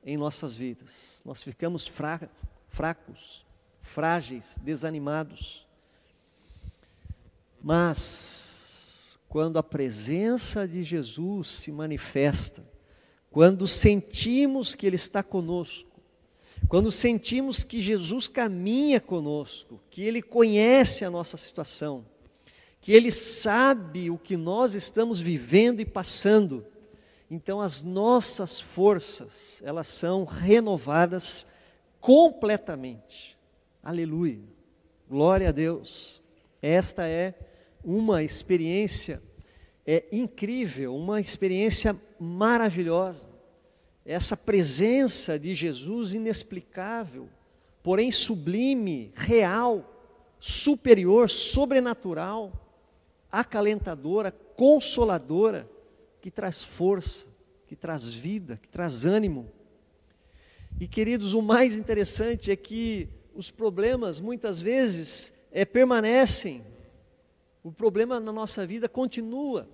em 0.05 0.19
nossas 0.19 0.55
vidas. 0.55 1.23
Nós 1.25 1.43
ficamos 1.43 1.87
fra 1.87 2.29
fracos, 2.69 3.47
frágeis, 3.81 4.59
desanimados. 4.61 5.67
Mas, 7.63 8.54
quando 9.35 9.57
a 9.57 9.65
presença 9.65 10.65
de 10.65 10.85
Jesus 10.85 11.51
se 11.51 11.73
manifesta, 11.73 12.65
quando 13.33 13.67
sentimos 13.67 14.77
que 14.77 14.87
Ele 14.87 14.95
está 14.95 15.25
conosco, 15.25 16.01
quando 16.69 16.89
sentimos 16.93 17.65
que 17.65 17.81
Jesus 17.81 18.29
caminha 18.29 19.01
conosco, 19.01 19.81
que 19.91 20.03
Ele 20.03 20.23
conhece 20.23 21.05
a 21.05 21.11
nossa 21.11 21.37
situação, 21.37 22.07
que 22.81 22.93
Ele 22.93 23.11
sabe 23.11 24.09
o 24.09 24.17
que 24.17 24.37
nós 24.37 24.77
estamos 24.77 25.19
vivendo 25.19 25.81
e 25.81 25.85
passando, 25.85 26.65
então 27.29 27.61
as 27.61 27.83
nossas 27.83 28.61
forças, 28.61 29.61
elas 29.65 29.89
são 29.89 30.23
renovadas 30.23 31.45
completamente. 32.01 33.37
Aleluia. 33.83 34.39
Glória 35.11 35.49
a 35.49 35.53
Deus. 35.53 36.23
Esta 36.63 37.09
é 37.09 37.35
uma 37.85 38.23
experiência 38.23 39.23
é 39.87 40.05
incrível, 40.11 40.97
uma 40.97 41.21
experiência 41.21 41.95
maravilhosa 42.19 43.35
essa 44.05 44.37
presença 44.37 45.39
de 45.39 45.55
Jesus 45.55 46.13
inexplicável, 46.13 47.29
porém 47.83 48.13
sublime, 48.13 49.11
real, 49.15 49.91
superior, 50.39 51.31
sobrenatural, 51.31 52.53
acalentadora, 53.33 54.31
consoladora, 54.31 55.69
que 56.21 56.31
traz 56.31 56.63
força, 56.63 57.27
que 57.67 57.75
traz 57.75 58.11
vida, 58.11 58.59
que 58.61 58.69
traz 58.69 59.05
ânimo. 59.07 59.51
E 60.79 60.87
queridos, 60.87 61.33
o 61.33 61.41
mais 61.41 61.77
interessante 61.77 62.51
é 62.51 62.57
que 62.57 63.09
os 63.35 63.51
problemas 63.51 64.21
muitas 64.21 64.61
vezes 64.61 65.33
é, 65.51 65.65
permanecem, 65.65 66.63
o 67.65 67.73
problema 67.73 68.21
na 68.21 68.31
nossa 68.31 68.67
vida 68.67 68.89
continua, 68.91 69.67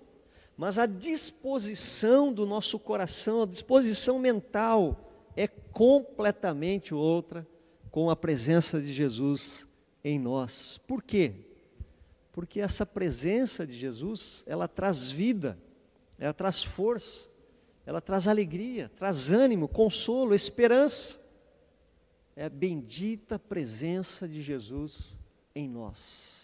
mas 0.56 0.78
a 0.78 0.86
disposição 0.86 2.32
do 2.32 2.46
nosso 2.46 2.78
coração, 2.78 3.42
a 3.42 3.46
disposição 3.46 4.16
mental 4.16 5.12
é 5.36 5.48
completamente 5.48 6.94
outra 6.94 7.44
com 7.90 8.08
a 8.08 8.14
presença 8.14 8.80
de 8.80 8.92
Jesus 8.92 9.66
em 10.04 10.20
nós. 10.20 10.78
Por 10.86 11.02
quê? 11.02 11.34
Porque 12.30 12.60
essa 12.60 12.86
presença 12.86 13.66
de 13.66 13.76
Jesus, 13.76 14.44
ela 14.46 14.68
traz 14.68 15.08
vida, 15.08 15.58
ela 16.16 16.32
traz 16.32 16.62
força, 16.62 17.28
ela 17.84 18.00
traz 18.00 18.28
alegria, 18.28 18.88
traz 18.94 19.32
ânimo, 19.32 19.66
consolo, 19.66 20.32
esperança. 20.32 21.20
É 22.36 22.44
a 22.44 22.48
bendita 22.48 23.36
presença 23.36 24.28
de 24.28 24.40
Jesus 24.40 25.18
em 25.56 25.68
nós. 25.68 26.39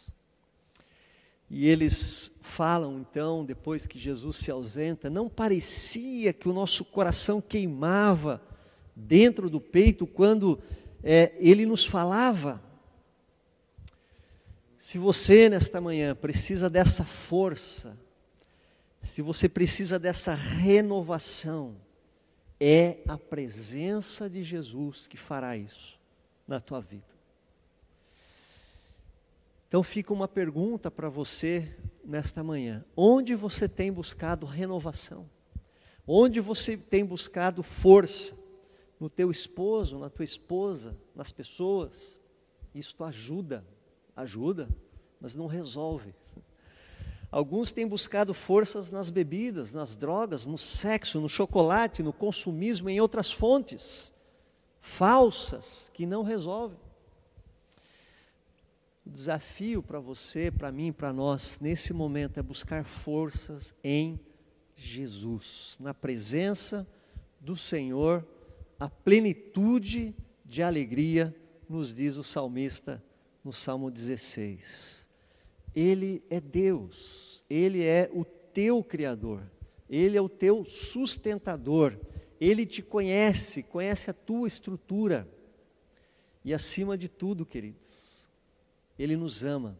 E 1.48 1.68
eles 1.68 2.30
falam 2.40 2.98
então, 2.98 3.44
depois 3.44 3.86
que 3.86 3.98
Jesus 3.98 4.36
se 4.36 4.50
ausenta, 4.50 5.08
não 5.08 5.28
parecia 5.28 6.32
que 6.32 6.48
o 6.48 6.52
nosso 6.52 6.84
coração 6.84 7.40
queimava 7.40 8.42
dentro 8.94 9.48
do 9.48 9.60
peito 9.60 10.06
quando 10.06 10.60
é, 11.02 11.34
ele 11.38 11.64
nos 11.64 11.84
falava. 11.84 12.62
Se 14.76 14.98
você 14.98 15.48
nesta 15.48 15.80
manhã 15.80 16.14
precisa 16.14 16.68
dessa 16.68 17.04
força, 17.04 17.96
se 19.02 19.22
você 19.22 19.48
precisa 19.48 19.98
dessa 19.98 20.34
renovação, 20.34 21.76
é 22.58 22.98
a 23.06 23.16
presença 23.16 24.28
de 24.28 24.42
Jesus 24.42 25.06
que 25.06 25.16
fará 25.16 25.56
isso 25.56 25.98
na 26.46 26.58
tua 26.58 26.80
vida. 26.80 27.15
Então 29.68 29.82
fica 29.82 30.12
uma 30.12 30.28
pergunta 30.28 30.90
para 30.90 31.08
você 31.08 31.76
nesta 32.04 32.42
manhã: 32.42 32.84
onde 32.96 33.34
você 33.34 33.68
tem 33.68 33.92
buscado 33.92 34.46
renovação? 34.46 35.28
Onde 36.06 36.40
você 36.40 36.76
tem 36.76 37.04
buscado 37.04 37.62
força? 37.62 38.34
No 38.98 39.10
teu 39.10 39.30
esposo, 39.30 39.98
na 39.98 40.08
tua 40.08 40.24
esposa, 40.24 40.96
nas 41.14 41.30
pessoas? 41.32 42.20
Isto 42.74 43.04
ajuda, 43.04 43.64
ajuda, 44.14 44.68
mas 45.20 45.34
não 45.34 45.46
resolve. 45.46 46.14
Alguns 47.30 47.72
têm 47.72 47.86
buscado 47.86 48.32
forças 48.32 48.90
nas 48.90 49.10
bebidas, 49.10 49.72
nas 49.72 49.96
drogas, 49.96 50.46
no 50.46 50.56
sexo, 50.56 51.20
no 51.20 51.28
chocolate, 51.28 52.02
no 52.02 52.12
consumismo, 52.12 52.88
em 52.88 53.00
outras 53.00 53.30
fontes 53.30 54.14
falsas 54.80 55.90
que 55.92 56.06
não 56.06 56.22
resolvem. 56.22 56.78
O 59.06 59.10
desafio 59.10 59.84
para 59.84 60.00
você, 60.00 60.50
para 60.50 60.72
mim, 60.72 60.92
para 60.92 61.12
nós, 61.12 61.60
nesse 61.60 61.92
momento, 61.92 62.40
é 62.40 62.42
buscar 62.42 62.84
forças 62.84 63.72
em 63.84 64.18
Jesus, 64.74 65.76
na 65.78 65.94
presença 65.94 66.84
do 67.40 67.54
Senhor, 67.54 68.26
a 68.80 68.88
plenitude 68.90 70.12
de 70.44 70.60
alegria, 70.60 71.32
nos 71.68 71.94
diz 71.94 72.16
o 72.16 72.24
salmista 72.24 73.02
no 73.44 73.52
Salmo 73.52 73.92
16. 73.92 75.08
Ele 75.72 76.24
é 76.28 76.40
Deus, 76.40 77.44
Ele 77.48 77.84
é 77.84 78.10
o 78.12 78.24
teu 78.24 78.82
Criador, 78.82 79.48
Ele 79.88 80.16
é 80.16 80.20
o 80.20 80.28
teu 80.28 80.64
sustentador, 80.64 81.96
Ele 82.40 82.66
te 82.66 82.82
conhece, 82.82 83.62
conhece 83.62 84.10
a 84.10 84.14
tua 84.14 84.48
estrutura. 84.48 85.28
E 86.44 86.52
acima 86.52 86.98
de 86.98 87.08
tudo, 87.08 87.46
queridos, 87.46 88.05
ele 88.98 89.16
nos 89.16 89.44
ama, 89.44 89.78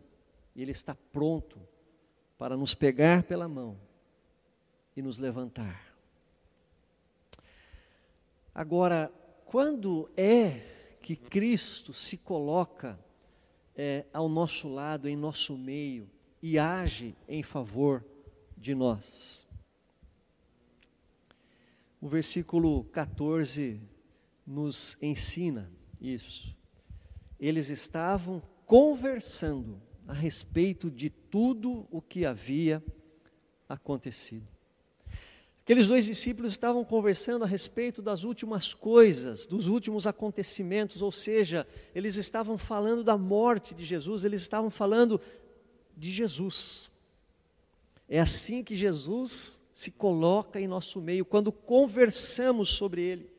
Ele 0.55 0.72
está 0.72 0.94
pronto 0.94 1.59
para 2.38 2.57
nos 2.57 2.74
pegar 2.74 3.22
pela 3.22 3.48
mão 3.48 3.79
e 4.96 5.02
nos 5.02 5.18
levantar. 5.18 5.94
Agora, 8.55 9.12
quando 9.44 10.11
é 10.16 10.98
que 11.02 11.14
Cristo 11.14 11.92
se 11.92 12.16
coloca 12.16 12.98
é, 13.74 14.07
ao 14.12 14.29
nosso 14.29 14.68
lado, 14.68 15.09
em 15.09 15.16
nosso 15.16 15.57
meio, 15.57 16.11
e 16.42 16.59
age 16.59 17.14
em 17.29 17.42
favor 17.42 18.05
de 18.57 18.74
nós? 18.74 19.46
O 22.00 22.09
versículo 22.09 22.85
14 22.85 23.81
nos 24.46 24.96
ensina 25.00 25.70
isso. 26.00 26.57
Eles 27.38 27.68
estavam 27.68 28.42
conversando 28.66 29.81
a 30.09 30.12
respeito 30.12 30.90
de 30.90 31.09
tudo 31.09 31.87
o 31.90 32.02
que 32.02 32.26
havia 32.26 32.83
acontecido. 33.68 34.46
Aqueles 35.62 35.88
dois 35.88 36.07
discípulos 36.07 36.52
estavam 36.52 36.85
conversando 36.85 37.44
a 37.44 37.46
respeito 37.46 38.00
das 38.00 38.22
últimas 38.22 38.72
coisas, 38.74 39.46
dos 39.46 39.66
últimos 39.66 40.07
acontecimentos, 40.07 41.02
ou 41.02 41.11
seja, 41.11 41.66
eles 41.94 42.16
estavam 42.16 42.57
falando 42.57 43.02
da 43.02 43.16
morte 43.16 43.74
de 43.74 43.85
Jesus, 43.85 44.24
eles 44.24 44.42
estavam 44.42 44.70
falando 44.70 45.20
de 45.96 46.12
Jesus. 46.12 46.88
É 48.09 48.20
assim 48.20 48.62
que 48.62 48.76
Jesus 48.76 49.64
se 49.72 49.90
coloca 49.90 50.61
em 50.61 50.68
nosso 50.68 51.00
meio, 51.00 51.24
quando 51.24 51.50
conversamos 51.50 52.70
sobre 52.70 53.02
Ele, 53.02 53.31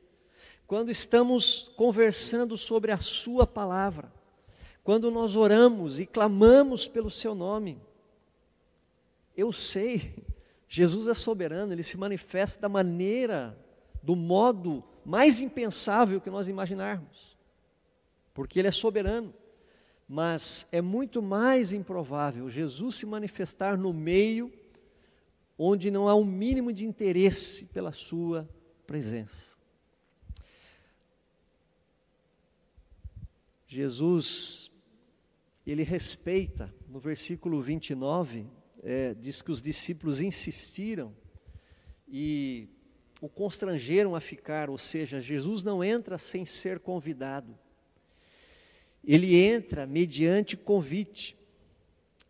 quando 0.66 0.92
estamos 0.92 1.72
conversando 1.78 2.58
sobre 2.58 2.92
a 2.92 3.00
Sua 3.00 3.48
palavra 3.48 4.17
quando 4.88 5.12
nós 5.12 5.36
oramos 5.36 6.00
e 6.00 6.06
clamamos 6.06 6.88
pelo 6.88 7.10
seu 7.10 7.36
nome. 7.36 7.78
Eu 9.36 9.52
sei, 9.52 10.15
Jesus 10.69 11.10
é 11.10 11.13
soberano, 11.13 11.73
ele 11.73 11.84
se 11.84 11.97
manifesta 11.97 12.62
da 12.62 12.69
maneira, 12.69 13.60
do 14.02 14.15
modo 14.15 14.82
mais 15.04 15.41
impensável 15.41 16.21
que 16.21 16.30
nós 16.30 16.47
imaginarmos, 16.47 17.38
porque 18.34 18.60
ele 18.60 18.69
é 18.69 18.71
soberano. 18.71 19.34
Mas 20.08 20.65
é 20.71 20.80
muito 20.80 21.21
mais 21.21 21.73
improvável 21.73 22.50
Jesus 22.50 22.95
se 22.95 23.06
manifestar 23.06 23.78
no 23.78 23.91
meio 23.91 24.50
onde 25.58 25.91
não 25.91 26.08
há 26.08 26.15
um 26.15 26.23
mínimo 26.23 26.71
de 26.71 26.86
interesse 26.86 27.65
pela 27.65 27.91
sua 27.91 28.47
presença. 28.86 29.58
Jesus 33.67 34.71
ele 35.72 35.84
respeita, 35.84 36.74
no 36.88 36.98
versículo 36.98 37.62
29, 37.62 38.48
é, 38.82 39.14
diz 39.14 39.42
que 39.42 39.52
os 39.52 39.62
discípulos 39.62 40.22
insistiram 40.22 41.14
e 42.08 42.70
o 43.20 43.28
constrangeram 43.28 44.16
a 44.16 44.22
ficar, 44.22 44.70
ou 44.70 44.78
seja, 44.78 45.20
Jesus 45.20 45.64
não 45.64 45.84
entra 45.84 46.18
sem 46.18 46.46
ser 46.46 46.80
convidado, 46.80 47.58
ele 49.04 49.36
entra 49.36 49.86
mediante 49.86 50.56
convite. 50.56 51.38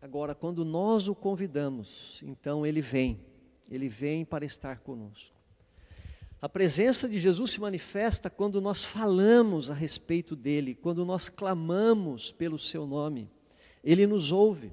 Agora, 0.02 0.34
quando 0.34 0.64
nós 0.64 1.06
o 1.06 1.14
convidamos, 1.14 2.20
então 2.24 2.66
ele 2.66 2.80
vem, 2.80 3.20
ele 3.70 3.88
vem 3.88 4.24
para 4.24 4.44
estar 4.44 4.80
conosco. 4.80 5.37
A 6.40 6.48
presença 6.48 7.08
de 7.08 7.18
Jesus 7.18 7.50
se 7.52 7.60
manifesta 7.60 8.30
quando 8.30 8.60
nós 8.60 8.84
falamos 8.84 9.70
a 9.70 9.74
respeito 9.74 10.36
dele, 10.36 10.72
quando 10.72 11.04
nós 11.04 11.28
clamamos 11.28 12.30
pelo 12.30 12.56
seu 12.56 12.86
nome. 12.86 13.28
Ele 13.82 14.06
nos 14.06 14.30
ouve, 14.30 14.72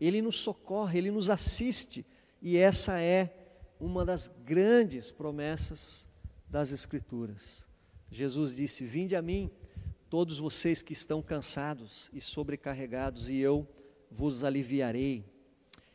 ele 0.00 0.22
nos 0.22 0.40
socorre, 0.40 0.96
ele 0.98 1.10
nos 1.10 1.28
assiste, 1.28 2.04
e 2.40 2.56
essa 2.56 2.98
é 2.98 3.30
uma 3.78 4.06
das 4.06 4.28
grandes 4.28 5.10
promessas 5.10 6.08
das 6.48 6.72
Escrituras. 6.72 7.68
Jesus 8.10 8.56
disse: 8.56 8.86
Vinde 8.86 9.14
a 9.14 9.20
mim, 9.20 9.50
todos 10.08 10.38
vocês 10.38 10.80
que 10.80 10.94
estão 10.94 11.20
cansados 11.20 12.08
e 12.10 12.22
sobrecarregados, 12.22 13.28
e 13.28 13.36
eu 13.36 13.68
vos 14.10 14.44
aliviarei. 14.44 15.26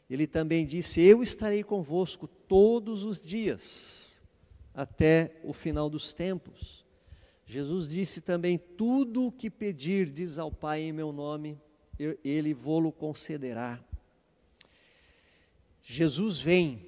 Ele 0.07 0.27
também 0.27 0.63
disse: 0.63 1.01
Eu 1.01 1.23
estarei 1.23 1.63
convosco 1.63 2.27
todos 2.27 3.03
os 3.03 3.19
dias 3.19 4.10
até 4.73 5.39
o 5.43 5.53
final 5.53 5.89
dos 5.89 6.13
tempos. 6.13 6.85
Jesus 7.45 7.89
disse 7.89 8.21
também: 8.21 8.57
Tudo 8.57 9.27
o 9.27 9.31
que 9.31 9.49
pedirdes 9.49 10.39
ao 10.39 10.51
Pai 10.51 10.81
em 10.81 10.93
meu 10.93 11.11
nome, 11.11 11.59
eu, 11.99 12.17
Ele 12.23 12.53
vô-lo 12.53 12.91
concederá. 12.91 13.79
Jesus 15.83 16.39
vem, 16.39 16.87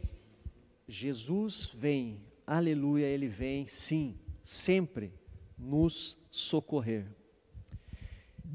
Jesus 0.88 1.70
vem, 1.74 2.22
aleluia, 2.46 3.06
Ele 3.06 3.28
vem, 3.28 3.66
sim, 3.68 4.18
sempre 4.44 5.12
nos 5.58 6.18
socorrer. 6.30 7.06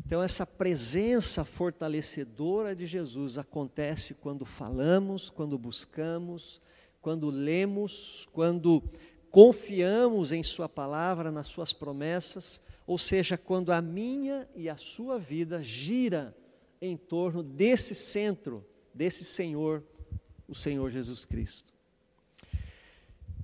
Então, 0.04 0.22
essa 0.22 0.46
presença 0.46 1.44
fortalecedora 1.44 2.74
de 2.74 2.86
Jesus 2.86 3.36
acontece 3.36 4.14
quando 4.14 4.46
falamos, 4.46 5.28
quando 5.28 5.58
buscamos, 5.58 6.62
quando 7.00 7.30
lemos, 7.30 8.26
quando 8.32 8.82
confiamos 9.30 10.32
em 10.32 10.42
Sua 10.42 10.68
palavra, 10.68 11.30
nas 11.30 11.46
Suas 11.46 11.72
promessas, 11.72 12.60
ou 12.88 12.96
seja, 12.96 13.36
quando 13.36 13.70
a 13.70 13.82
minha 13.82 14.48
e 14.56 14.66
a 14.66 14.78
sua 14.78 15.18
vida 15.18 15.62
gira 15.62 16.34
em 16.80 16.96
torno 16.96 17.42
desse 17.42 17.94
centro, 17.94 18.64
desse 18.94 19.26
Senhor, 19.26 19.84
o 20.48 20.54
Senhor 20.54 20.90
Jesus 20.90 21.26
Cristo. 21.26 21.70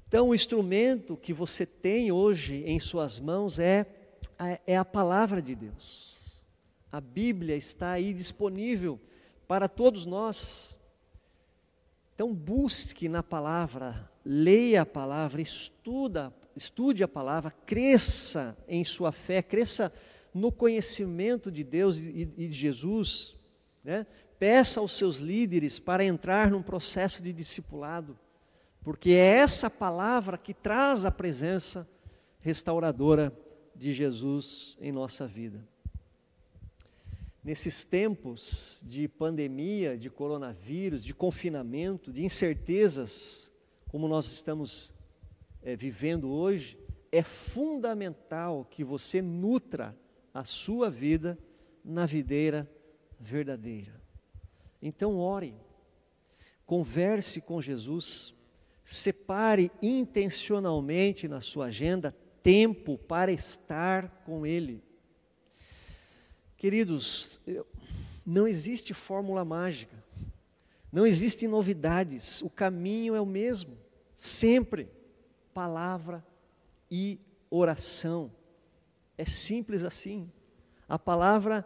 Então, 0.08 0.30
o 0.30 0.34
instrumento 0.34 1.14
que 1.14 1.34
você 1.34 1.66
tem 1.66 2.10
hoje 2.10 2.62
em 2.64 2.80
suas 2.80 3.20
mãos 3.20 3.58
é, 3.58 3.84
é 4.66 4.78
a 4.78 4.84
palavra 4.84 5.42
de 5.42 5.54
Deus. 5.54 6.42
A 6.90 7.00
Bíblia 7.00 7.54
está 7.54 7.90
aí 7.90 8.14
disponível 8.14 8.98
para 9.46 9.68
todos 9.68 10.06
nós. 10.06 10.78
Então, 12.14 12.32
busque 12.32 13.10
na 13.10 13.22
palavra, 13.22 14.08
leia 14.24 14.82
a 14.82 14.87
palavra, 14.87 15.40
estuda, 15.40 16.32
estude 16.56 17.02
a 17.02 17.08
palavra, 17.08 17.50
cresça 17.50 18.56
em 18.66 18.84
sua 18.84 19.12
fé, 19.12 19.42
cresça 19.42 19.92
no 20.32 20.50
conhecimento 20.50 21.50
de 21.50 21.62
Deus 21.62 21.98
e, 21.98 22.24
de 22.24 22.52
Jesus. 22.52 23.37
Né? 23.82 24.06
Peça 24.38 24.80
aos 24.80 24.92
seus 24.92 25.18
líderes 25.18 25.78
para 25.78 26.04
entrar 26.04 26.50
num 26.50 26.62
processo 26.62 27.22
de 27.22 27.32
discipulado 27.32 28.18
porque 28.84 29.12
é 29.12 29.38
essa 29.38 29.70
palavra 29.70 30.37
que 30.37 30.52
traz 30.52 31.06
a 31.06 31.10
presença 31.10 31.88
restauradora 32.40 33.32
de 33.74 33.94
Jesus 33.94 34.76
em 34.78 34.92
nossa 34.92 35.26
vida. 35.26 35.66
Nesses 37.42 37.84
tempos 37.84 38.82
de 38.87 39.08
pandemia, 39.08 39.96
de 39.96 40.10
coronavírus, 40.10 41.02
de 41.02 41.14
confinamento, 41.14 42.12
de 42.12 42.22
incertezas, 42.22 43.43
como 43.94 44.09
nós 44.09 44.26
estamos 44.33 44.92
é, 45.62 45.76
vivendo 45.76 46.28
hoje, 46.28 46.76
é 47.12 47.22
fundamental 47.22 48.66
que 48.68 48.83
você 48.83 49.22
nutra 49.22 49.96
a 50.35 50.42
sua 50.42 50.90
vida 50.90 51.38
na 51.85 52.04
videira 52.04 52.68
verdadeira. 53.20 54.02
Então, 54.83 55.16
ore, 55.16 55.54
converse 56.66 57.40
com 57.40 57.62
Jesus, 57.62 58.35
Separe 58.85 59.70
intencionalmente 59.80 61.28
na 61.28 61.40
sua 61.40 61.66
agenda 61.66 62.12
tempo 62.42 62.98
para 62.98 63.30
estar 63.30 64.24
com 64.26 64.44
Ele. 64.44 64.83
Queridos, 66.57 67.38
não 68.26 68.48
existe 68.48 68.92
fórmula 68.92 69.44
mágica, 69.44 70.02
não 70.90 71.07
existem 71.07 71.48
novidades, 71.48 72.42
o 72.42 72.50
caminho 72.50 73.14
é 73.14 73.20
o 73.20 73.26
mesmo, 73.26 73.83
sempre 74.14 74.88
palavra 75.53 76.24
e 76.90 77.18
oração. 77.50 78.31
É 79.16 79.24
simples 79.24 79.83
assim. 79.83 80.31
A 80.88 80.98
palavra 80.98 81.64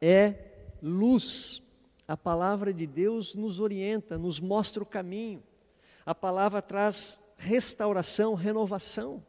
é 0.00 0.34
luz, 0.82 1.62
a 2.06 2.16
palavra 2.16 2.72
de 2.72 2.86
Deus 2.86 3.34
nos 3.34 3.60
orienta, 3.60 4.18
nos 4.18 4.40
mostra 4.40 4.82
o 4.82 4.86
caminho 4.86 5.42
a 6.04 6.14
palavra 6.14 6.62
traz 6.62 7.20
restauração, 7.36 8.34
renovação. 8.34 9.24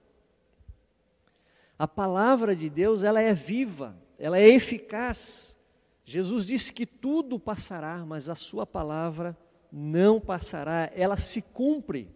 A 1.77 1.87
palavra 1.87 2.55
de 2.55 2.69
Deus, 2.69 3.03
ela 3.03 3.21
é 3.21 3.33
viva, 3.33 3.95
ela 4.17 4.39
é 4.39 4.47
eficaz. 4.47 5.59
Jesus 6.03 6.45
disse 6.45 6.71
que 6.73 6.85
tudo 6.85 7.39
passará, 7.39 8.05
mas 8.05 8.29
a 8.29 8.35
sua 8.35 8.65
palavra 8.65 9.37
não 9.71 10.19
passará, 10.19 10.91
ela 10.95 11.17
se 11.17 11.41
cumpre. 11.41 12.09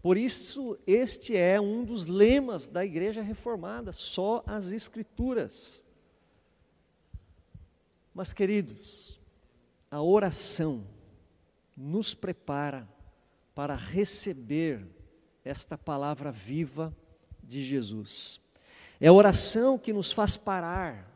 Por 0.00 0.16
isso, 0.16 0.78
este 0.86 1.36
é 1.36 1.60
um 1.60 1.84
dos 1.84 2.06
lemas 2.06 2.68
da 2.68 2.84
igreja 2.84 3.20
reformada, 3.20 3.92
só 3.92 4.42
as 4.46 4.66
escrituras. 4.66 5.84
Mas, 8.14 8.32
queridos, 8.32 9.20
a 9.90 10.00
oração 10.00 10.84
nos 11.76 12.14
prepara 12.14 12.88
para 13.54 13.74
receber 13.74 14.86
esta 15.44 15.76
palavra 15.76 16.30
viva 16.30 16.94
de 17.42 17.64
Jesus. 17.64 18.40
É 19.00 19.08
a 19.08 19.12
oração 19.12 19.78
que 19.78 19.92
nos 19.92 20.12
faz 20.12 20.36
parar 20.36 21.08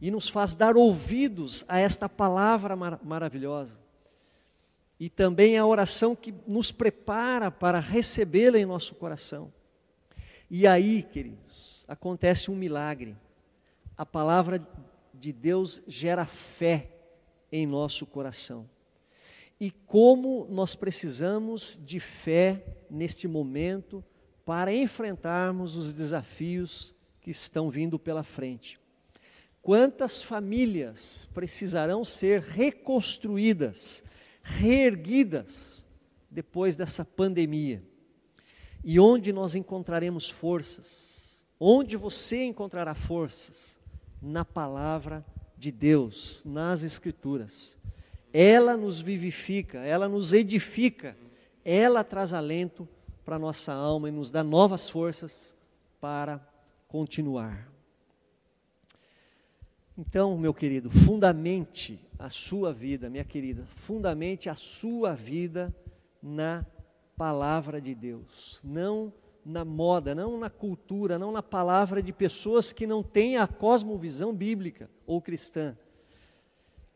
e 0.00 0.10
nos 0.10 0.28
faz 0.28 0.54
dar 0.54 0.76
ouvidos 0.76 1.64
a 1.68 1.78
esta 1.78 2.08
palavra 2.08 2.76
mar 2.76 3.00
maravilhosa. 3.02 3.85
E 4.98 5.10
também 5.10 5.58
a 5.58 5.66
oração 5.66 6.16
que 6.16 6.34
nos 6.46 6.72
prepara 6.72 7.50
para 7.50 7.78
recebê-la 7.78 8.58
em 8.58 8.64
nosso 8.64 8.94
coração. 8.94 9.52
E 10.50 10.66
aí, 10.66 11.02
queridos, 11.02 11.84
acontece 11.86 12.50
um 12.50 12.56
milagre. 12.56 13.16
A 13.96 14.06
palavra 14.06 14.66
de 15.12 15.32
Deus 15.32 15.82
gera 15.86 16.24
fé 16.24 16.90
em 17.52 17.66
nosso 17.66 18.06
coração 18.06 18.68
e 19.60 19.70
como 19.70 20.46
nós 20.50 20.74
precisamos 20.74 21.80
de 21.82 21.98
fé 21.98 22.62
neste 22.90 23.26
momento 23.26 24.04
para 24.44 24.72
enfrentarmos 24.72 25.76
os 25.76 25.92
desafios 25.92 26.94
que 27.20 27.30
estão 27.30 27.70
vindo 27.70 27.98
pela 27.98 28.22
frente. 28.22 28.78
Quantas 29.62 30.22
famílias 30.22 31.26
precisarão 31.34 32.04
ser 32.04 32.40
reconstruídas, 32.40 34.04
reerguidas 34.58 35.86
depois 36.30 36.76
dessa 36.76 37.04
pandemia? 37.04 37.82
E 38.84 39.00
onde 39.00 39.32
nós 39.32 39.54
encontraremos 39.54 40.28
forças? 40.28 41.44
Onde 41.58 41.96
você 41.96 42.44
encontrará 42.44 42.94
forças? 42.94 43.80
Na 44.20 44.44
palavra 44.44 45.24
de 45.58 45.70
Deus, 45.70 46.44
nas 46.44 46.82
Escrituras 46.82 47.78
ela 48.38 48.76
nos 48.76 49.00
vivifica, 49.00 49.78
ela 49.78 50.06
nos 50.10 50.34
edifica, 50.34 51.16
ela 51.64 52.04
traz 52.04 52.34
alento 52.34 52.86
para 53.24 53.36
a 53.36 53.38
nossa 53.38 53.72
alma 53.72 54.10
e 54.10 54.12
nos 54.12 54.30
dá 54.30 54.44
novas 54.44 54.90
forças 54.90 55.56
para 55.98 56.46
continuar. 56.86 57.72
Então, 59.98 60.36
meu 60.36 60.52
querido, 60.52 60.90
fundamente 60.90 61.98
a 62.18 62.28
sua 62.28 62.72
vida, 62.72 63.08
minha 63.08 63.24
querida, 63.24 63.66
fundamente 63.76 64.48
a 64.48 64.54
sua 64.54 65.14
vida 65.14 65.74
na 66.22 66.66
palavra 67.16 67.80
de 67.80 67.94
Deus, 67.94 68.60
não 68.62 69.12
na 69.44 69.64
moda, 69.64 70.14
não 70.14 70.38
na 70.38 70.50
cultura, 70.50 71.18
não 71.18 71.32
na 71.32 71.42
palavra 71.42 72.02
de 72.02 72.12
pessoas 72.12 72.72
que 72.72 72.86
não 72.86 73.02
têm 73.02 73.38
a 73.38 73.46
cosmovisão 73.46 74.34
bíblica 74.34 74.90
ou 75.06 75.22
cristã 75.22 75.76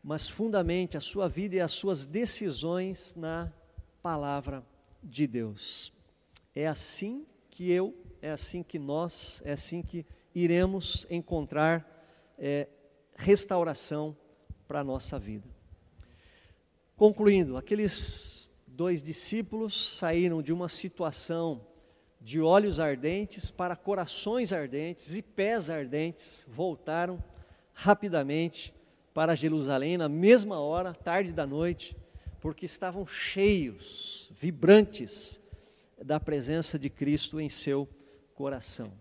mas 0.03 0.27
fundamente 0.27 0.97
a 0.97 0.99
sua 0.99 1.29
vida 1.29 1.55
e 1.55 1.59
as 1.59 1.71
suas 1.71 2.05
decisões 2.05 3.13
na 3.15 3.51
palavra 4.01 4.65
de 5.03 5.27
Deus. 5.27 5.93
É 6.55 6.67
assim 6.67 7.25
que 7.49 7.71
eu, 7.71 7.95
é 8.21 8.31
assim 8.31 8.63
que 8.63 8.79
nós, 8.79 9.41
é 9.45 9.51
assim 9.51 9.81
que 9.81 10.05
iremos 10.33 11.05
encontrar 11.09 11.87
é, 12.37 12.67
restauração 13.15 14.15
para 14.67 14.79
a 14.79 14.83
nossa 14.83 15.19
vida. 15.19 15.47
Concluindo, 16.95 17.57
aqueles 17.57 18.51
dois 18.67 19.01
discípulos 19.01 19.97
saíram 19.97 20.41
de 20.41 20.53
uma 20.53 20.69
situação 20.69 21.65
de 22.21 22.39
olhos 22.39 22.79
ardentes 22.79 23.49
para 23.49 23.75
corações 23.75 24.53
ardentes 24.53 25.15
e 25.15 25.21
pés 25.21 25.69
ardentes, 25.69 26.45
voltaram 26.47 27.21
rapidamente 27.73 28.73
para 29.13 29.35
Jerusalém 29.35 29.97
na 29.97 30.07
mesma 30.07 30.59
hora, 30.59 30.93
tarde 30.93 31.31
da 31.31 31.45
noite, 31.47 31.97
porque 32.39 32.65
estavam 32.65 33.05
cheios, 33.05 34.31
vibrantes 34.39 35.41
da 36.03 36.19
presença 36.19 36.77
de 36.77 36.89
Cristo 36.89 37.39
em 37.39 37.49
seu 37.49 37.87
coração. 38.35 39.00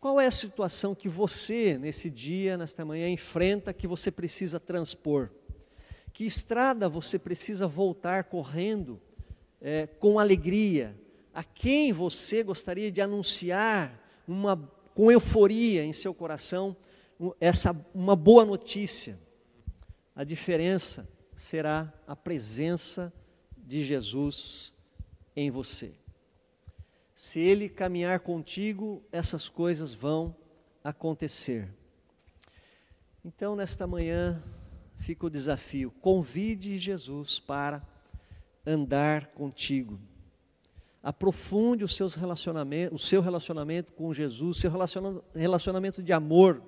Qual 0.00 0.20
é 0.20 0.26
a 0.26 0.30
situação 0.30 0.94
que 0.94 1.08
você, 1.08 1.76
nesse 1.76 2.08
dia, 2.08 2.56
nesta 2.56 2.84
manhã, 2.84 3.08
enfrenta 3.08 3.72
que 3.72 3.86
você 3.86 4.12
precisa 4.12 4.60
transpor? 4.60 5.30
Que 6.12 6.24
estrada 6.24 6.88
você 6.88 7.18
precisa 7.18 7.66
voltar 7.66 8.24
correndo 8.24 9.00
é, 9.60 9.88
com 9.88 10.20
alegria? 10.20 10.96
A 11.34 11.42
quem 11.42 11.92
você 11.92 12.44
gostaria 12.44 12.92
de 12.92 13.00
anunciar 13.00 14.00
uma, 14.26 14.56
com 14.94 15.10
euforia 15.10 15.84
em 15.84 15.92
seu 15.92 16.14
coração 16.14 16.76
essa, 17.40 17.74
uma 17.92 18.14
boa 18.14 18.44
notícia? 18.44 19.18
A 20.14 20.22
diferença 20.22 21.08
será 21.34 21.92
a 22.06 22.14
presença 22.14 23.12
de 23.56 23.84
Jesus 23.84 24.72
em 25.34 25.50
você. 25.50 25.97
Se 27.18 27.40
Ele 27.40 27.68
caminhar 27.68 28.20
contigo, 28.20 29.02
essas 29.10 29.48
coisas 29.48 29.92
vão 29.92 30.36
acontecer. 30.84 31.68
Então, 33.24 33.56
nesta 33.56 33.88
manhã, 33.88 34.40
fica 35.00 35.26
o 35.26 35.30
desafio: 35.30 35.90
convide 36.00 36.78
Jesus 36.78 37.40
para 37.40 37.82
andar 38.64 39.32
contigo. 39.32 39.98
Aprofunde 41.02 41.82
os 41.82 41.96
seus 41.96 42.14
relacionamentos, 42.14 43.02
o 43.02 43.04
seu 43.04 43.20
relacionamento 43.20 43.92
com 43.94 44.14
Jesus, 44.14 44.58
seu 44.58 44.70
relacionamento 45.34 46.00
de 46.00 46.12
amor. 46.12 46.62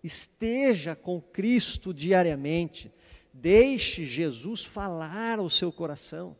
Esteja 0.00 0.94
com 0.94 1.20
Cristo 1.20 1.92
diariamente. 1.92 2.92
Deixe 3.32 4.04
Jesus 4.04 4.64
falar 4.64 5.40
ao 5.40 5.50
seu 5.50 5.72
coração. 5.72 6.36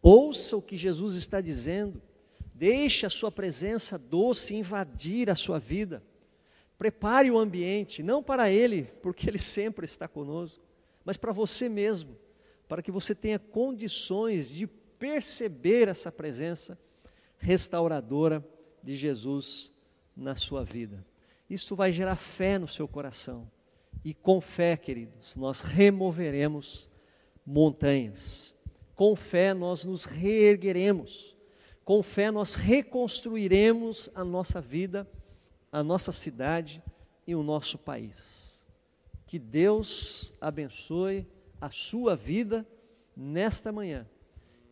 Ouça 0.00 0.56
o 0.56 0.62
que 0.62 0.76
Jesus 0.76 1.16
está 1.16 1.40
dizendo. 1.40 2.00
Deixe 2.54 3.04
a 3.04 3.10
sua 3.10 3.32
presença 3.32 3.98
doce 3.98 4.54
invadir 4.54 5.28
a 5.28 5.34
sua 5.34 5.58
vida. 5.58 6.02
Prepare 6.78 7.30
o 7.30 7.38
ambiente, 7.38 8.02
não 8.02 8.22
para 8.22 8.48
Ele, 8.48 8.84
porque 9.02 9.28
Ele 9.28 9.38
sempre 9.38 9.84
está 9.84 10.06
conosco, 10.06 10.64
mas 11.04 11.16
para 11.16 11.32
você 11.32 11.68
mesmo, 11.68 12.16
para 12.68 12.80
que 12.82 12.92
você 12.92 13.14
tenha 13.14 13.38
condições 13.38 14.48
de 14.48 14.66
perceber 14.66 15.88
essa 15.88 16.12
presença 16.12 16.78
restauradora 17.36 18.46
de 18.82 18.94
Jesus 18.96 19.72
na 20.16 20.36
sua 20.36 20.64
vida. 20.64 21.04
Isso 21.50 21.74
vai 21.74 21.92
gerar 21.92 22.16
fé 22.16 22.58
no 22.58 22.68
seu 22.68 22.86
coração. 22.86 23.50
E 24.04 24.14
com 24.14 24.40
fé, 24.40 24.76
queridos, 24.76 25.34
nós 25.36 25.60
removeremos 25.60 26.90
montanhas. 27.44 28.54
Com 28.94 29.16
fé 29.16 29.52
nós 29.52 29.84
nos 29.84 30.04
reergueremos. 30.04 31.33
Com 31.84 32.02
fé 32.02 32.30
nós 32.30 32.54
reconstruiremos 32.54 34.08
a 34.14 34.24
nossa 34.24 34.60
vida, 34.60 35.08
a 35.70 35.82
nossa 35.82 36.12
cidade 36.12 36.82
e 37.26 37.34
o 37.34 37.42
nosso 37.42 37.76
país. 37.76 38.64
Que 39.26 39.38
Deus 39.38 40.32
abençoe 40.40 41.26
a 41.60 41.70
sua 41.70 42.16
vida 42.16 42.66
nesta 43.16 43.70
manhã 43.70 44.08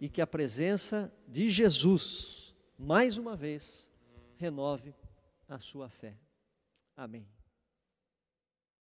e 0.01 0.09
que 0.09 0.21
a 0.21 0.27
presença 0.27 1.13
de 1.29 1.51
Jesus, 1.51 2.55
mais 2.79 3.17
uma 3.17 3.37
vez, 3.37 3.91
renove 4.37 4.95
a 5.49 5.59
sua 5.59 5.89
fé. 5.89 6.17
Amém. 6.97 7.27